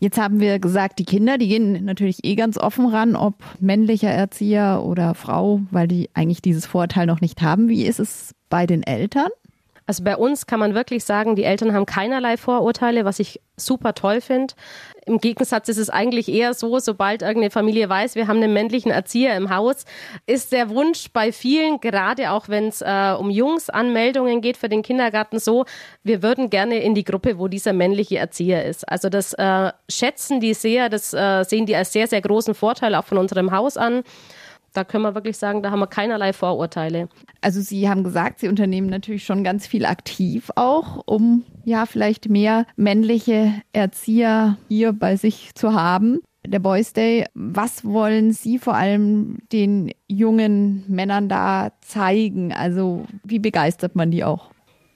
Jetzt 0.00 0.18
haben 0.18 0.38
wir 0.38 0.60
gesagt, 0.60 1.00
die 1.00 1.04
Kinder, 1.04 1.38
die 1.38 1.48
gehen 1.48 1.84
natürlich 1.84 2.24
eh 2.24 2.36
ganz 2.36 2.56
offen 2.56 2.86
ran, 2.86 3.16
ob 3.16 3.34
männlicher 3.58 4.10
Erzieher 4.10 4.82
oder 4.84 5.14
Frau, 5.14 5.60
weil 5.72 5.88
die 5.88 6.08
eigentlich 6.14 6.40
dieses 6.40 6.66
Vorteil 6.66 7.06
noch 7.06 7.20
nicht 7.20 7.42
haben. 7.42 7.68
Wie 7.68 7.84
ist 7.84 7.98
es 7.98 8.34
bei 8.48 8.66
den 8.66 8.84
Eltern? 8.84 9.28
Also 9.88 10.04
bei 10.04 10.16
uns 10.16 10.46
kann 10.46 10.60
man 10.60 10.74
wirklich 10.74 11.02
sagen, 11.02 11.34
die 11.34 11.44
Eltern 11.44 11.72
haben 11.72 11.86
keinerlei 11.86 12.36
Vorurteile, 12.36 13.06
was 13.06 13.18
ich 13.18 13.40
super 13.56 13.94
toll 13.94 14.20
finde. 14.20 14.54
Im 15.06 15.18
Gegensatz 15.18 15.68
ist 15.68 15.78
es 15.78 15.90
eigentlich 15.90 16.28
eher 16.28 16.54
so, 16.54 16.78
sobald 16.78 17.22
irgendeine 17.22 17.50
Familie 17.50 17.88
weiß, 17.88 18.14
wir 18.14 18.28
haben 18.28 18.42
einen 18.42 18.52
männlichen 18.52 18.90
Erzieher 18.90 19.36
im 19.36 19.50
Haus, 19.50 19.84
ist 20.26 20.52
der 20.52 20.70
Wunsch 20.70 21.10
bei 21.12 21.32
vielen, 21.32 21.80
gerade 21.80 22.30
auch 22.30 22.48
wenn 22.48 22.68
es 22.68 22.82
äh, 22.82 23.14
um 23.18 23.30
Jungsanmeldungen 23.30 24.40
geht 24.40 24.56
für 24.56 24.68
den 24.68 24.82
Kindergarten, 24.82 25.38
so, 25.38 25.64
wir 26.02 26.22
würden 26.22 26.50
gerne 26.50 26.82
in 26.82 26.94
die 26.94 27.04
Gruppe, 27.04 27.38
wo 27.38 27.48
dieser 27.48 27.72
männliche 27.72 28.18
Erzieher 28.18 28.64
ist. 28.64 28.88
Also 28.88 29.08
das 29.08 29.32
äh, 29.34 29.72
schätzen 29.88 30.40
die 30.40 30.54
sehr, 30.54 30.88
das 30.88 31.14
äh, 31.14 31.44
sehen 31.44 31.66
die 31.66 31.76
als 31.76 31.92
sehr, 31.92 32.06
sehr 32.06 32.20
großen 32.20 32.54
Vorteil 32.54 32.94
auch 32.94 33.04
von 33.04 33.18
unserem 33.18 33.52
Haus 33.52 33.76
an 33.76 34.02
da 34.78 34.84
können 34.84 35.02
wir 35.02 35.16
wirklich 35.16 35.36
sagen, 35.36 35.60
da 35.64 35.72
haben 35.72 35.80
wir 35.80 35.88
keinerlei 35.88 36.32
Vorurteile. 36.32 37.08
Also 37.40 37.60
Sie 37.60 37.88
haben 37.88 38.04
gesagt, 38.04 38.38
Sie 38.38 38.46
unternehmen 38.46 38.88
natürlich 38.88 39.24
schon 39.24 39.42
ganz 39.42 39.66
viel 39.66 39.84
aktiv 39.84 40.52
auch, 40.54 41.02
um 41.04 41.42
ja 41.64 41.84
vielleicht 41.84 42.28
mehr 42.28 42.64
männliche 42.76 43.54
Erzieher 43.72 44.56
hier 44.68 44.92
bei 44.92 45.16
sich 45.16 45.56
zu 45.56 45.74
haben. 45.74 46.20
Der 46.46 46.60
Boys 46.60 46.92
Day, 46.92 47.26
was 47.34 47.84
wollen 47.84 48.32
Sie 48.32 48.60
vor 48.60 48.76
allem 48.76 49.38
den 49.52 49.90
jungen 50.06 50.84
Männern 50.86 51.28
da 51.28 51.72
zeigen? 51.80 52.52
Also 52.52 53.04
wie 53.24 53.40
begeistert 53.40 53.96
man 53.96 54.12
die 54.12 54.22
auch? 54.22 54.50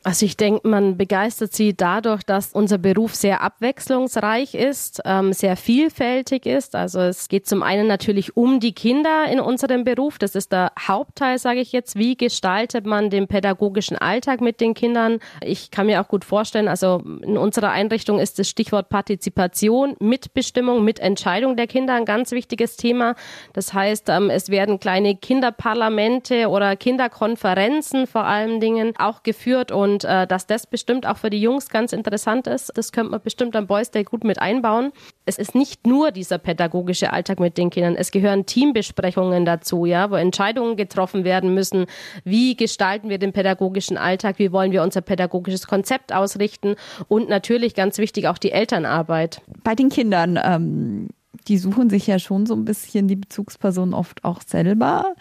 Also 0.05 0.27
ich 0.27 0.37
denke, 0.37 0.67
man 0.69 0.97
begeistert 0.97 1.53
sie 1.53 1.77
dadurch, 1.77 2.25
dass 2.25 2.53
unser 2.53 2.79
Beruf 2.79 3.15
sehr 3.15 3.41
abwechslungsreich 3.41 4.55
ist, 4.55 5.01
ähm, 5.05 5.33
sehr 5.33 5.57
vielfältig 5.57 6.45
ist. 6.45 6.75
Also 6.75 7.01
es 7.01 7.29
geht 7.29 7.47
zum 7.47 7.63
einen 7.63 7.87
natürlich 7.87 8.37
um 8.37 8.59
die 8.59 8.73
Kinder 8.73 9.27
in 9.31 9.39
unserem 9.39 9.85
Beruf. 9.85 10.19
Das 10.19 10.35
ist 10.35 10.51
der 10.51 10.73
Hauptteil, 10.77 11.39
sage 11.39 11.61
ich 11.61 11.71
jetzt. 11.71 11.97
Wie 11.97 12.17
gestaltet 12.17 12.85
man 12.85 13.11
den 13.11 13.29
pädagogischen 13.29 13.97
Alltag 13.97 14.41
mit 14.41 14.61
den 14.61 14.75
Kindern? 14.75 15.21
Ich 15.41 15.71
kann 15.71 15.87
mir 15.87 16.01
auch 16.01 16.09
gut 16.09 16.25
vorstellen, 16.25 16.67
also 16.67 17.01
in 17.23 17.39
unserer 17.39 17.71
Einrichtung 17.71 18.19
ist 18.19 18.41
das 18.41 18.49
Stichwort 18.49 18.89
Partizipation, 18.89 19.95
Mitbestimmung, 20.01 20.83
Mitentscheidung 20.83 21.57
der 21.57 21.69
Kinder 21.69 21.95
ein 21.95 22.07
ganz 22.07 22.33
wichtiges 22.33 22.77
Thema. 22.77 23.15
Das 23.53 23.73
heißt, 23.73 24.09
ähm, 24.09 24.31
es 24.31 24.49
werden 24.49 24.81
kleine 24.81 25.15
Kinderparlamente 25.15 26.49
oder 26.49 26.75
Kinderkonferenzen 26.75 28.09
vor 28.09 28.25
allen 28.25 28.59
Dingen 28.59 28.95
auch 28.99 29.23
geführt 29.23 29.71
und 29.71 29.92
und 29.93 30.05
äh, 30.05 30.27
dass 30.27 30.47
das 30.47 30.67
bestimmt 30.67 31.07
auch 31.07 31.19
für 31.19 31.31
die 31.31 31.41
Jungs 31.41 31.69
ganz 31.69 31.93
interessant 31.93 32.47
ist, 32.47 32.73
das 32.75 32.93
könnte 32.93 33.11
man 33.11 33.21
bestimmt 33.21 33.55
am 33.57 33.67
Boys 33.67 33.91
Day 33.91 34.05
gut 34.05 34.25
mit 34.25 34.41
einbauen. 34.41 34.93
Es 35.27 35.39
ist 35.39 35.55
nicht 35.55 35.87
nur 35.87 36.11
dieser 36.11 36.39
pädagogische 36.39 37.13
Alltag 37.13 37.41
mit 37.41 37.59
den 37.59 37.71
Kindern. 37.71 37.95
Es 37.97 38.11
gehören 38.11 38.47
Teambesprechungen 38.47 39.45
dazu, 39.45 39.85
ja, 39.85 40.11
wo 40.11 40.15
Entscheidungen 40.15 40.77
getroffen 40.77 41.25
werden 41.25 41.53
müssen. 41.55 41.87
Wie 42.25 42.57
gestalten 42.57 43.11
wir 43.11 43.19
den 43.19 43.33
pädagogischen 43.33 43.99
Alltag? 43.99 44.39
Wie 44.39 44.53
wollen 44.53 44.73
wir 44.73 44.83
unser 44.83 45.03
pädagogisches 45.03 45.67
Konzept 45.67 46.13
ausrichten? 46.13 46.77
Und 47.09 47.29
natürlich 47.29 47.75
ganz 47.75 47.99
wichtig 47.99 48.29
auch 48.29 48.39
die 48.39 48.53
Elternarbeit. 48.53 49.43
Bei 49.63 49.75
den 49.75 49.91
Kindern, 49.91 50.39
ähm, 50.43 51.09
die 51.49 51.59
suchen 51.59 51.91
sich 51.91 52.07
ja 52.07 52.19
schon 52.19 52.47
so 52.47 52.55
ein 52.55 52.65
bisschen 52.65 53.09
die 53.09 53.17
Bezugspersonen 53.17 53.95
oft 53.95 54.25
auch 54.25 54.41
selber. 54.47 55.15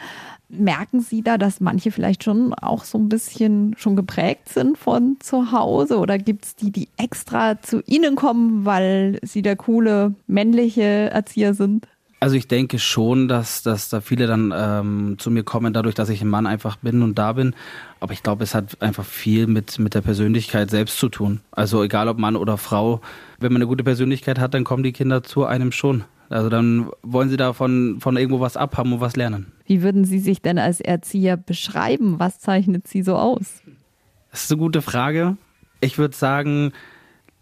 Merken 0.52 1.02
Sie 1.02 1.22
da, 1.22 1.38
dass 1.38 1.60
manche 1.60 1.92
vielleicht 1.92 2.24
schon 2.24 2.54
auch 2.54 2.84
so 2.84 2.98
ein 2.98 3.10
bisschen 3.10 3.76
schon 3.78 3.96
geprägt 3.96 4.50
sind 4.50 4.78
von 4.78 5.18
zu 5.20 5.52
Hause? 5.52 5.98
Oder 5.98 6.18
gibt 6.18 6.46
es 6.46 6.56
die, 6.56 6.72
die 6.72 6.90
extra 6.98 7.62
zu 7.62 7.82
Ihnen 7.86 8.16
kommen, 8.16 8.66
weil 8.66 9.20
Sie 9.24 9.42
der 9.42 9.56
coole 9.56 10.14
männliche 10.28 10.82
Erzieher 10.82 11.54
sind? 11.54 11.88
Also 12.22 12.36
ich 12.36 12.48
denke 12.48 12.78
schon, 12.78 13.28
dass, 13.28 13.64
dass 13.64 13.90
da 13.90 14.00
viele 14.00 14.28
dann 14.28 14.54
ähm, 14.56 15.16
zu 15.18 15.32
mir 15.32 15.44
kommen, 15.44 15.74
dadurch, 15.74 15.96
dass 15.96 16.10
ich 16.10 16.22
ein 16.22 16.28
Mann 16.28 16.46
einfach 16.46 16.76
bin 16.76 17.02
und 17.02 17.18
da 17.18 17.34
bin. 17.34 17.56
Aber 18.00 18.14
ich 18.14 18.22
glaube, 18.22 18.44
es 18.44 18.54
hat 18.54 18.80
einfach 18.80 19.06
viel 19.06 19.48
mit, 19.48 19.80
mit 19.80 19.96
der 19.96 20.02
Persönlichkeit 20.02 20.70
selbst 20.70 21.00
zu 21.00 21.10
tun. 21.10 21.42
Also 21.50 21.84
egal 21.84 22.08
ob 22.08 22.20
Mann 22.20 22.36
oder 22.36 22.58
Frau, 22.58 23.02
wenn 23.40 23.52
man 23.52 23.64
eine 23.64 23.68
gute 23.68 23.84
Persönlichkeit 23.84 24.38
hat, 24.38 24.54
dann 24.54 24.64
kommen 24.64 24.84
die 24.84 24.92
Kinder 24.92 25.24
zu 25.24 25.46
einem 25.46 25.72
schon. 25.72 26.04
Also 26.32 26.48
dann 26.48 26.90
wollen 27.04 27.30
sie 27.30 27.36
davon 27.36 28.00
von 28.00 28.16
irgendwo 28.16 28.40
was 28.40 28.56
abhaben 28.56 28.94
und 28.94 29.02
was 29.02 29.18
lernen. 29.18 29.52
Wie 29.66 29.82
würden 29.82 30.06
Sie 30.06 30.20
sich 30.20 30.42
denn 30.42 30.58
als 30.58 30.80
Erzieher 30.80 31.36
beschreiben? 31.36 32.20
Was 32.20 32.40
zeichnet 32.40 32.88
Sie 32.88 33.04
so 33.04 33.18
aus? 33.18 33.62
Das 34.32 34.46
ist 34.46 34.52
eine 34.52 34.60
gute 34.60 34.82
Frage. 34.82 35.36
Ich 35.82 35.98
würde 35.98 36.16
sagen, 36.16 36.72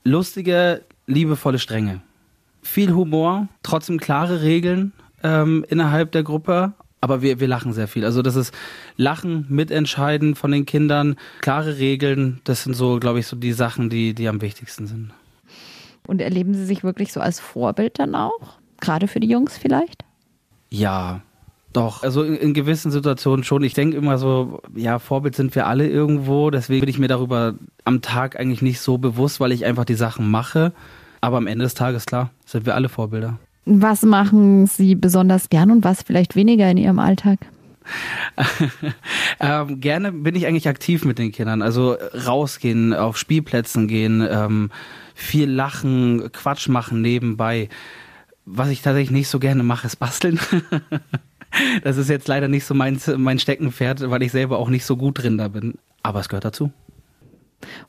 lustige, 0.03 0.81
liebevolle 1.05 1.59
Strenge. 1.59 2.01
Viel 2.63 2.93
Humor, 2.93 3.47
trotzdem 3.61 3.99
klare 3.99 4.41
Regeln 4.41 4.93
ähm, 5.21 5.63
innerhalb 5.69 6.11
der 6.11 6.23
Gruppe, 6.23 6.73
aber 6.99 7.21
wir, 7.21 7.39
wir 7.39 7.47
lachen 7.47 7.73
sehr 7.73 7.87
viel. 7.87 8.05
Also 8.05 8.23
das 8.23 8.35
ist 8.35 8.53
Lachen, 8.97 9.45
Mitentscheiden 9.49 10.33
von 10.33 10.51
den 10.51 10.65
Kindern, 10.65 11.15
klare 11.41 11.77
Regeln, 11.77 12.41
das 12.43 12.63
sind 12.63 12.73
so, 12.73 12.99
glaube 12.99 13.19
ich, 13.19 13.27
so 13.27 13.35
die 13.35 13.53
Sachen, 13.53 13.91
die, 13.91 14.15
die 14.15 14.27
am 14.27 14.41
wichtigsten 14.41 14.87
sind. 14.87 15.11
Und 16.07 16.21
erleben 16.21 16.55
Sie 16.55 16.65
sich 16.65 16.83
wirklich 16.83 17.13
so 17.13 17.19
als 17.19 17.39
Vorbild 17.39 17.99
dann 17.99 18.15
auch? 18.15 18.58
Gerade 18.79 19.07
für 19.07 19.19
die 19.19 19.29
Jungs 19.29 19.57
vielleicht? 19.57 20.03
Ja, 20.69 21.21
Doch, 21.71 22.01
also 22.01 22.23
in, 22.23 22.55
gewissen 22.55 22.89
Situationen 22.91 23.43
schon. 23.43 23.63
Ich 23.63 23.75
denke 23.75 23.95
immer 23.95 24.17
so, 24.17 24.59
ja, 24.75 24.97
Vorbild 24.97 25.35
sind 25.35 25.53
wir 25.53 25.67
alle 25.67 25.87
irgendwo. 25.87 26.49
Deswegen 26.49 26.79
bin 26.79 26.89
ich 26.89 26.97
mir 26.97 27.07
darüber 27.07 27.53
am 27.85 28.01
Tag 28.01 28.39
eigentlich 28.39 28.63
nicht 28.63 28.79
so 28.79 28.97
bewusst, 28.97 29.39
weil 29.39 29.51
ich 29.51 29.65
einfach 29.65 29.85
die 29.85 29.93
Sachen 29.93 30.31
mache. 30.31 30.73
Aber 31.21 31.37
am 31.37 31.45
Ende 31.45 31.63
des 31.63 31.75
Tages, 31.75 32.05
klar, 32.07 32.31
sind 32.45 32.65
wir 32.65 32.73
alle 32.73 32.89
Vorbilder. 32.89 33.37
Was 33.65 34.01
machen 34.01 34.65
Sie 34.65 34.95
besonders 34.95 35.49
gern 35.49 35.69
und 35.69 35.83
was 35.83 36.01
vielleicht 36.01 36.35
weniger 36.35 36.69
in 36.71 36.77
Ihrem 36.77 36.97
Alltag? 36.97 37.37
ähm, 39.39 39.79
gerne 39.79 40.11
bin 40.11 40.35
ich 40.35 40.47
eigentlich 40.47 40.67
aktiv 40.67 41.05
mit 41.05 41.19
den 41.19 41.31
Kindern. 41.31 41.61
Also 41.61 41.97
rausgehen, 42.25 42.93
auf 42.93 43.17
Spielplätzen 43.17 43.87
gehen, 43.87 44.25
ähm, 44.27 44.71
viel 45.13 45.49
lachen, 45.49 46.31
Quatsch 46.31 46.67
machen 46.67 47.01
nebenbei. 47.01 47.69
Was 48.51 48.69
ich 48.69 48.81
tatsächlich 48.81 49.11
nicht 49.11 49.27
so 49.27 49.37
gerne 49.37 49.61
mache, 49.61 49.85
ist 49.85 49.97
basteln. 49.97 50.39
das 51.83 51.97
ist 51.97 52.09
jetzt 52.09 52.27
leider 52.27 52.47
nicht 52.47 52.65
so 52.65 52.73
mein, 52.73 52.99
mein 53.17 53.37
Steckenpferd, 53.37 54.09
weil 54.09 54.23
ich 54.23 54.31
selber 54.31 54.57
auch 54.57 54.69
nicht 54.69 54.85
so 54.85 54.97
gut 54.97 55.21
drin 55.21 55.37
da 55.37 55.49
bin. 55.49 55.75
Aber 56.01 56.19
es 56.19 56.29
gehört 56.29 56.45
dazu. 56.45 56.71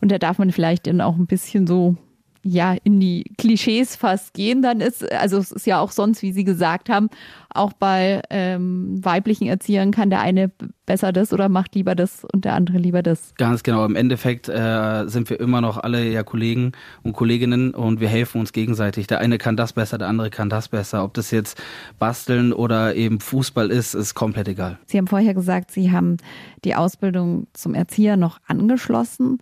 Und 0.00 0.10
da 0.10 0.18
darf 0.18 0.38
man 0.38 0.52
vielleicht 0.52 0.86
dann 0.86 1.00
auch 1.00 1.16
ein 1.16 1.26
bisschen 1.26 1.66
so 1.66 1.96
ja 2.42 2.74
in 2.84 3.00
die 3.00 3.24
Klischees 3.36 3.96
fast 3.96 4.34
gehen, 4.34 4.62
dann 4.62 4.80
ist, 4.80 5.10
also 5.12 5.38
es 5.38 5.52
ist 5.52 5.66
ja 5.66 5.80
auch 5.80 5.90
sonst, 5.90 6.22
wie 6.22 6.32
Sie 6.32 6.44
gesagt 6.44 6.88
haben, 6.88 7.10
auch 7.52 7.72
bei 7.72 8.22
ähm, 8.30 9.04
weiblichen 9.04 9.46
Erziehern 9.46 9.90
kann 9.90 10.08
der 10.08 10.20
eine 10.20 10.50
besser 10.86 11.12
das 11.12 11.32
oder 11.32 11.48
macht 11.48 11.74
lieber 11.74 11.94
das 11.94 12.24
und 12.32 12.44
der 12.44 12.54
andere 12.54 12.78
lieber 12.78 13.02
das. 13.02 13.34
Ganz 13.36 13.62
genau. 13.62 13.84
Im 13.84 13.96
Endeffekt 13.96 14.48
äh, 14.48 15.06
sind 15.06 15.30
wir 15.30 15.38
immer 15.40 15.60
noch 15.60 15.76
alle 15.78 16.08
ja 16.08 16.22
Kollegen 16.22 16.72
und 17.02 17.12
Kolleginnen 17.12 17.74
und 17.74 18.00
wir 18.00 18.08
helfen 18.08 18.40
uns 18.40 18.52
gegenseitig. 18.52 19.06
Der 19.06 19.18
eine 19.18 19.38
kann 19.38 19.56
das 19.56 19.72
besser, 19.72 19.98
der 19.98 20.08
andere 20.08 20.30
kann 20.30 20.48
das 20.48 20.68
besser. 20.68 21.04
Ob 21.04 21.14
das 21.14 21.30
jetzt 21.30 21.60
Basteln 21.98 22.52
oder 22.52 22.94
eben 22.94 23.20
Fußball 23.20 23.70
ist, 23.70 23.94
ist 23.94 24.14
komplett 24.14 24.48
egal. 24.48 24.78
Sie 24.86 24.98
haben 24.98 25.08
vorher 25.08 25.34
gesagt, 25.34 25.70
Sie 25.72 25.92
haben 25.92 26.16
die 26.64 26.74
Ausbildung 26.74 27.48
zum 27.52 27.74
Erzieher 27.74 28.16
noch 28.16 28.38
angeschlossen. 28.46 29.38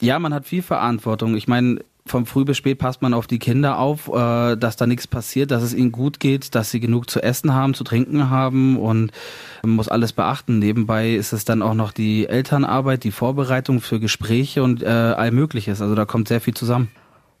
Ja, 0.00 0.18
man 0.18 0.34
hat 0.34 0.46
viel 0.46 0.62
Verantwortung. 0.62 1.36
Ich 1.36 1.46
meine, 1.46 1.78
von 2.06 2.26
früh 2.26 2.44
bis 2.44 2.56
spät 2.56 2.78
passt 2.78 3.00
man 3.00 3.14
auf 3.14 3.26
die 3.26 3.38
Kinder 3.38 3.78
auf, 3.78 4.08
äh, 4.08 4.56
dass 4.56 4.76
da 4.76 4.86
nichts 4.86 5.06
passiert, 5.06 5.50
dass 5.50 5.62
es 5.62 5.72
ihnen 5.72 5.92
gut 5.92 6.20
geht, 6.20 6.54
dass 6.54 6.70
sie 6.70 6.80
genug 6.80 7.08
zu 7.08 7.22
essen 7.22 7.54
haben, 7.54 7.74
zu 7.74 7.84
trinken 7.84 8.28
haben 8.28 8.76
und 8.76 9.12
man 9.62 9.72
muss 9.72 9.88
alles 9.88 10.12
beachten. 10.12 10.58
Nebenbei 10.58 11.14
ist 11.14 11.32
es 11.32 11.44
dann 11.44 11.62
auch 11.62 11.74
noch 11.74 11.92
die 11.92 12.26
Elternarbeit, 12.26 13.04
die 13.04 13.12
Vorbereitung 13.12 13.80
für 13.80 14.00
Gespräche 14.00 14.62
und 14.62 14.82
äh, 14.82 14.86
all 14.86 15.30
Mögliches. 15.30 15.80
Also 15.80 15.94
da 15.94 16.04
kommt 16.04 16.28
sehr 16.28 16.40
viel 16.40 16.54
zusammen. 16.54 16.88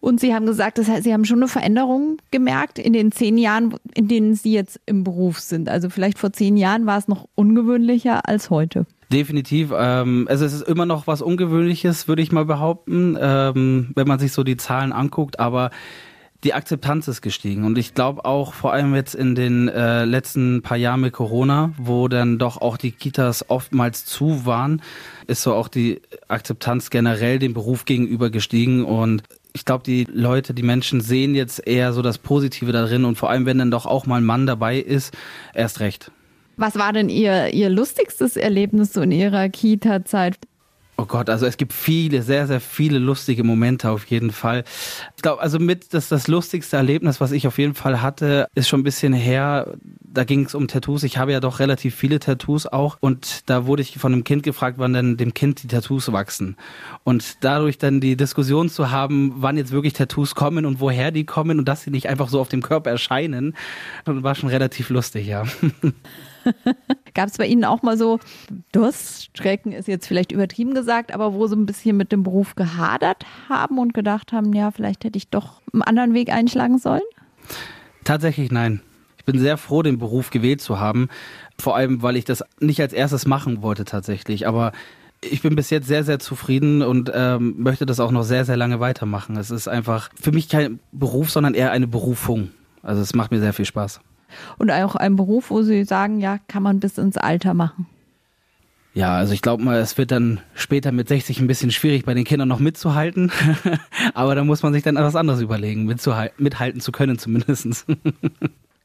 Und 0.02 0.18
Sie 0.18 0.34
haben 0.34 0.46
gesagt, 0.46 0.78
das 0.78 0.88
heißt, 0.88 1.04
Sie 1.04 1.12
haben 1.12 1.24
schon 1.24 1.38
eine 1.38 1.46
Veränderung 1.46 2.16
gemerkt 2.32 2.80
in 2.80 2.92
den 2.92 3.12
zehn 3.12 3.38
Jahren, 3.38 3.76
in 3.94 4.08
denen 4.08 4.34
Sie 4.34 4.52
jetzt 4.52 4.80
im 4.84 5.04
Beruf 5.04 5.38
sind. 5.38 5.68
Also 5.68 5.90
vielleicht 5.90 6.18
vor 6.18 6.32
zehn 6.32 6.56
Jahren 6.56 6.86
war 6.86 6.98
es 6.98 7.06
noch 7.06 7.28
ungewöhnlicher 7.36 8.28
als 8.28 8.50
heute. 8.50 8.84
Definitiv. 9.12 9.72
Ähm, 9.76 10.26
also 10.28 10.44
es 10.44 10.52
ist 10.52 10.66
immer 10.66 10.86
noch 10.86 11.06
was 11.06 11.22
Ungewöhnliches, 11.22 12.08
würde 12.08 12.22
ich 12.22 12.32
mal 12.32 12.44
behaupten, 12.44 13.16
ähm, 13.20 13.90
wenn 13.94 14.08
man 14.08 14.18
sich 14.18 14.32
so 14.32 14.42
die 14.42 14.56
Zahlen 14.56 14.92
anguckt. 14.92 15.38
Aber 15.38 15.70
die 16.44 16.54
Akzeptanz 16.54 17.06
ist 17.06 17.22
gestiegen. 17.22 17.64
Und 17.64 17.78
ich 17.78 17.94
glaube 17.94 18.24
auch 18.24 18.52
vor 18.52 18.72
allem 18.72 18.94
jetzt 18.94 19.14
in 19.14 19.34
den 19.34 19.68
äh, 19.68 20.04
letzten 20.04 20.62
paar 20.62 20.76
Jahren 20.76 21.00
mit 21.00 21.12
Corona, 21.12 21.72
wo 21.76 22.08
dann 22.08 22.38
doch 22.38 22.60
auch 22.60 22.76
die 22.76 22.90
Kitas 22.90 23.48
oftmals 23.48 24.04
zu 24.04 24.44
waren, 24.44 24.82
ist 25.26 25.42
so 25.42 25.54
auch 25.54 25.68
die 25.68 26.00
Akzeptanz 26.28 26.90
generell 26.90 27.38
dem 27.38 27.54
Beruf 27.54 27.84
gegenüber 27.84 28.30
gestiegen. 28.30 28.84
Und 28.84 29.22
ich 29.52 29.64
glaube, 29.64 29.84
die 29.84 30.04
Leute, 30.10 30.54
die 30.54 30.64
Menschen 30.64 31.00
sehen 31.00 31.34
jetzt 31.34 31.64
eher 31.64 31.92
so 31.92 32.02
das 32.02 32.18
Positive 32.18 32.72
darin. 32.72 33.04
Und 33.04 33.18
vor 33.18 33.30
allem, 33.30 33.46
wenn 33.46 33.58
dann 33.58 33.70
doch 33.70 33.86
auch 33.86 34.06
mal 34.06 34.16
ein 34.16 34.24
Mann 34.24 34.46
dabei 34.46 34.78
ist, 34.78 35.14
erst 35.54 35.78
recht. 35.78 36.10
Was 36.56 36.76
war 36.76 36.92
denn 36.92 37.08
Ihr, 37.08 37.52
Ihr 37.52 37.70
lustigstes 37.70 38.36
Erlebnis 38.36 38.92
so 38.92 39.02
in 39.02 39.12
Ihrer 39.12 39.48
Kita-Zeit? 39.48 40.38
Oh 40.98 41.06
Gott, 41.06 41.30
also 41.30 41.46
es 41.46 41.56
gibt 41.56 41.72
viele, 41.72 42.22
sehr, 42.22 42.46
sehr 42.46 42.60
viele 42.60 42.98
lustige 42.98 43.42
Momente 43.42 43.90
auf 43.90 44.04
jeden 44.04 44.30
Fall. 44.30 44.62
Ich 45.16 45.22
glaube, 45.22 45.40
also 45.40 45.58
mit 45.58 45.94
das, 45.94 46.08
das 46.08 46.28
lustigste 46.28 46.76
Erlebnis, 46.76 47.20
was 47.20 47.32
ich 47.32 47.46
auf 47.46 47.58
jeden 47.58 47.74
Fall 47.74 48.02
hatte, 48.02 48.46
ist 48.54 48.68
schon 48.68 48.80
ein 48.80 48.84
bisschen 48.84 49.14
her. 49.14 49.72
Da 50.00 50.24
ging 50.24 50.44
es 50.44 50.54
um 50.54 50.68
Tattoos. 50.68 51.02
Ich 51.02 51.16
habe 51.16 51.32
ja 51.32 51.40
doch 51.40 51.60
relativ 51.60 51.96
viele 51.96 52.20
Tattoos 52.20 52.66
auch. 52.66 52.98
Und 53.00 53.50
da 53.50 53.66
wurde 53.66 53.80
ich 53.82 53.98
von 53.98 54.12
einem 54.12 54.22
Kind 54.22 54.42
gefragt, 54.42 54.78
wann 54.78 54.92
denn 54.92 55.16
dem 55.16 55.32
Kind 55.32 55.62
die 55.62 55.66
Tattoos 55.66 56.12
wachsen. 56.12 56.56
Und 57.04 57.42
dadurch 57.42 57.78
dann 57.78 58.00
die 58.00 58.16
Diskussion 58.16 58.68
zu 58.68 58.90
haben, 58.90 59.32
wann 59.38 59.56
jetzt 59.56 59.72
wirklich 59.72 59.94
Tattoos 59.94 60.34
kommen 60.34 60.66
und 60.66 60.78
woher 60.78 61.10
die 61.10 61.24
kommen 61.24 61.58
und 61.58 61.66
dass 61.66 61.82
sie 61.82 61.90
nicht 61.90 62.08
einfach 62.10 62.28
so 62.28 62.38
auf 62.38 62.48
dem 62.48 62.62
Körper 62.62 62.90
erscheinen, 62.90 63.56
war 64.04 64.34
schon 64.34 64.50
relativ 64.50 64.90
lustig, 64.90 65.26
ja. 65.26 65.44
Gab 67.14 67.28
es 67.28 67.38
bei 67.38 67.46
Ihnen 67.46 67.64
auch 67.64 67.82
mal 67.82 67.96
so 67.96 68.18
Durststrecken, 68.72 69.72
ist 69.72 69.88
jetzt 69.88 70.06
vielleicht 70.06 70.32
übertrieben 70.32 70.74
gesagt, 70.74 71.12
aber 71.12 71.34
wo 71.34 71.46
Sie 71.46 71.56
ein 71.56 71.66
bisschen 71.66 71.96
mit 71.96 72.12
dem 72.12 72.22
Beruf 72.22 72.54
gehadert 72.54 73.24
haben 73.48 73.78
und 73.78 73.94
gedacht 73.94 74.32
haben, 74.32 74.52
ja, 74.52 74.70
vielleicht 74.70 75.04
hätte 75.04 75.16
ich 75.16 75.28
doch 75.28 75.60
einen 75.72 75.82
anderen 75.82 76.14
Weg 76.14 76.30
einschlagen 76.30 76.78
sollen? 76.78 77.02
Tatsächlich 78.04 78.50
nein. 78.50 78.80
Ich 79.18 79.24
bin 79.24 79.38
sehr 79.38 79.56
froh, 79.56 79.82
den 79.82 79.98
Beruf 79.98 80.30
gewählt 80.30 80.60
zu 80.60 80.80
haben. 80.80 81.08
Vor 81.58 81.76
allem, 81.76 82.02
weil 82.02 82.16
ich 82.16 82.24
das 82.24 82.42
nicht 82.58 82.80
als 82.80 82.92
erstes 82.92 83.24
machen 83.24 83.62
wollte 83.62 83.84
tatsächlich. 83.84 84.48
Aber 84.48 84.72
ich 85.20 85.42
bin 85.42 85.54
bis 85.54 85.70
jetzt 85.70 85.86
sehr, 85.86 86.02
sehr 86.02 86.18
zufrieden 86.18 86.82
und 86.82 87.10
ähm, 87.14 87.54
möchte 87.58 87.86
das 87.86 88.00
auch 88.00 88.10
noch 88.10 88.24
sehr, 88.24 88.44
sehr 88.44 88.56
lange 88.56 88.80
weitermachen. 88.80 89.36
Es 89.36 89.50
ist 89.50 89.68
einfach 89.68 90.10
für 90.20 90.32
mich 90.32 90.48
kein 90.48 90.80
Beruf, 90.90 91.30
sondern 91.30 91.54
eher 91.54 91.70
eine 91.70 91.86
Berufung. 91.86 92.50
Also 92.82 93.00
es 93.00 93.14
macht 93.14 93.30
mir 93.30 93.38
sehr 93.38 93.52
viel 93.52 93.64
Spaß. 93.64 94.00
Und 94.58 94.70
auch 94.70 94.96
ein 94.96 95.16
Beruf, 95.16 95.50
wo 95.50 95.62
Sie 95.62 95.84
sagen, 95.84 96.20
ja, 96.20 96.38
kann 96.48 96.62
man 96.62 96.80
bis 96.80 96.98
ins 96.98 97.16
Alter 97.16 97.54
machen. 97.54 97.86
Ja, 98.94 99.16
also 99.16 99.32
ich 99.32 99.40
glaube 99.40 99.62
mal, 99.62 99.80
es 99.80 99.96
wird 99.96 100.10
dann 100.10 100.40
später 100.54 100.92
mit 100.92 101.08
60 101.08 101.40
ein 101.40 101.46
bisschen 101.46 101.70
schwierig, 101.70 102.04
bei 102.04 102.12
den 102.12 102.24
Kindern 102.24 102.48
noch 102.48 102.58
mitzuhalten. 102.58 103.32
Aber 104.14 104.34
da 104.34 104.44
muss 104.44 104.62
man 104.62 104.74
sich 104.74 104.82
dann 104.82 104.96
etwas 104.96 105.16
anderes 105.16 105.40
überlegen, 105.40 105.86
mithalten 105.86 106.80
zu 106.80 106.92
können 106.92 107.18
zumindest. 107.18 107.86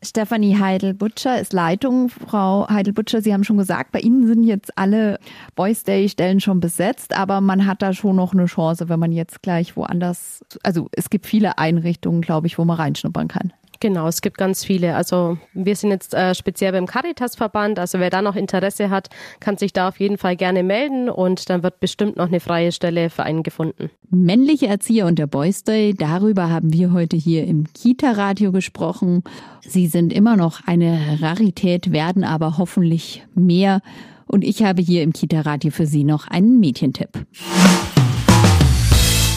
Stefanie 0.03 0.57
Heidel-Butcher 0.57 1.41
ist 1.41 1.53
Leitung. 1.53 2.09
Frau 2.09 2.69
Heidel-Butcher, 2.69 3.21
Sie 3.21 3.33
haben 3.33 3.43
schon 3.43 3.57
gesagt, 3.57 3.91
bei 3.91 3.99
Ihnen 3.99 4.27
sind 4.27 4.43
jetzt 4.43 4.77
alle 4.77 5.19
Boys 5.55 5.83
Day-Stellen 5.83 6.39
schon 6.39 6.59
besetzt, 6.59 7.17
aber 7.17 7.41
man 7.41 7.65
hat 7.65 7.81
da 7.81 7.93
schon 7.93 8.15
noch 8.15 8.31
eine 8.31 8.45
Chance, 8.45 8.89
wenn 8.89 8.99
man 8.99 9.11
jetzt 9.11 9.41
gleich 9.41 9.75
woanders, 9.75 10.45
also 10.63 10.87
es 10.91 11.09
gibt 11.09 11.25
viele 11.25 11.57
Einrichtungen, 11.57 12.21
glaube 12.21 12.47
ich, 12.47 12.57
wo 12.59 12.63
man 12.63 12.77
reinschnuppern 12.77 13.27
kann. 13.27 13.53
Genau, 13.79 14.07
es 14.07 14.21
gibt 14.21 14.37
ganz 14.37 14.63
viele. 14.63 14.95
Also 14.95 15.37
wir 15.53 15.75
sind 15.75 15.91
jetzt 15.91 16.13
äh, 16.13 16.33
speziell 16.33 16.71
beim 16.71 16.85
Caritas-Verband. 16.85 17.79
Also 17.79 17.99
wer 17.99 18.09
da 18.09 18.21
noch 18.21 18.35
Interesse 18.35 18.89
hat, 18.89 19.09
kann 19.39 19.57
sich 19.57 19.73
da 19.73 19.87
auf 19.87 19.99
jeden 19.99 20.17
Fall 20.17 20.35
gerne 20.35 20.63
melden 20.63 21.09
und 21.09 21.49
dann 21.49 21.63
wird 21.63 21.79
bestimmt 21.79 22.17
noch 22.17 22.27
eine 22.27 22.39
freie 22.39 22.71
Stelle 22.71 23.09
für 23.09 23.23
einen 23.23 23.43
gefunden. 23.43 23.89
Männliche 24.09 24.67
Erzieher 24.67 25.05
und 25.05 25.19
der 25.19 25.27
Boys 25.27 25.63
Day, 25.63 25.93
darüber 25.93 26.49
haben 26.49 26.73
wir 26.73 26.93
heute 26.93 27.17
hier 27.17 27.45
im 27.45 27.65
Kita-Radio 27.73 28.51
gesprochen. 28.51 29.23
Sie 29.61 29.87
sind 29.87 30.13
immer 30.13 30.37
noch 30.37 30.65
eine 30.65 31.19
Rarität, 31.21 31.91
werden 31.91 32.23
aber 32.23 32.57
hoffentlich 32.57 33.23
mehr. 33.35 33.81
Und 34.25 34.43
ich 34.43 34.63
habe 34.63 34.81
hier 34.81 35.03
im 35.03 35.13
Kita-Radio 35.13 35.71
für 35.71 35.85
Sie 35.85 36.03
noch 36.03 36.27
einen 36.27 36.59
Medientipp. 36.59 37.09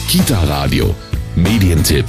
Kita-Radio, 0.07 0.93
Medientipp. 1.35 2.05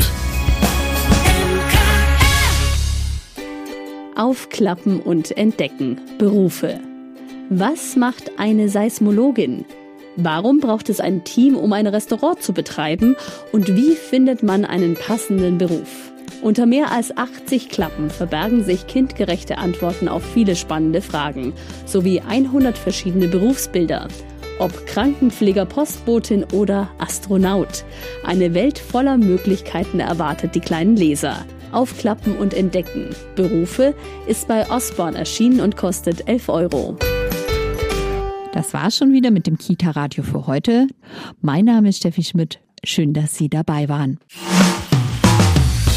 Aufklappen 4.16 5.00
und 5.00 5.36
entdecken. 5.36 6.00
Berufe. 6.18 6.80
Was 7.48 7.96
macht 7.96 8.38
eine 8.38 8.68
Seismologin? 8.68 9.64
Warum 10.16 10.60
braucht 10.60 10.88
es 10.88 11.00
ein 11.00 11.24
Team, 11.24 11.56
um 11.56 11.72
ein 11.72 11.86
Restaurant 11.86 12.42
zu 12.42 12.52
betreiben? 12.52 13.16
Und 13.50 13.74
wie 13.76 13.92
findet 13.92 14.42
man 14.42 14.64
einen 14.64 14.94
passenden 14.94 15.58
Beruf? 15.58 16.12
Unter 16.42 16.66
mehr 16.66 16.90
als 16.90 17.16
80 17.16 17.68
Klappen 17.68 18.10
verbergen 18.10 18.64
sich 18.64 18.86
kindgerechte 18.86 19.58
Antworten 19.58 20.08
auf 20.08 20.22
viele 20.24 20.56
spannende 20.56 21.00
Fragen, 21.00 21.52
sowie 21.86 22.20
100 22.20 22.76
verschiedene 22.76 23.28
Berufsbilder. 23.28 24.08
Ob 24.58 24.86
Krankenpfleger, 24.86 25.64
Postbotin 25.64 26.44
oder 26.52 26.90
Astronaut. 26.98 27.84
Eine 28.24 28.54
Welt 28.54 28.78
voller 28.78 29.16
Möglichkeiten 29.16 30.00
erwartet 30.00 30.54
die 30.54 30.60
kleinen 30.60 30.96
Leser. 30.96 31.44
Aufklappen 31.72 32.36
und 32.36 32.54
Entdecken. 32.54 33.08
Berufe 33.34 33.94
ist 34.26 34.48
bei 34.48 34.68
Osborne 34.70 35.18
erschienen 35.18 35.60
und 35.60 35.76
kostet 35.76 36.28
11 36.28 36.48
Euro. 36.48 36.96
Das 38.52 38.74
war's 38.74 38.96
schon 38.98 39.12
wieder 39.12 39.30
mit 39.30 39.46
dem 39.46 39.56
Kita-Radio 39.56 40.22
für 40.22 40.46
heute. 40.46 40.86
Mein 41.40 41.64
Name 41.64 41.88
ist 41.88 41.98
Steffi 41.98 42.22
Schmidt. 42.22 42.60
Schön, 42.84 43.14
dass 43.14 43.36
Sie 43.36 43.48
dabei 43.48 43.88
waren. 43.88 44.18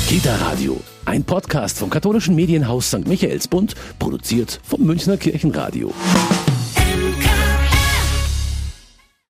Kita 0.07 0.35
Radio, 0.35 0.79
ein 1.05 1.23
Podcast 1.23 1.79
vom 1.79 1.89
katholischen 1.89 2.35
Medienhaus 2.35 2.87
St. 2.87 3.07
Michaelsbund, 3.07 3.73
produziert 3.97 4.61
vom 4.63 4.83
Münchner 4.83 5.17
Kirchenradio. 5.17 5.91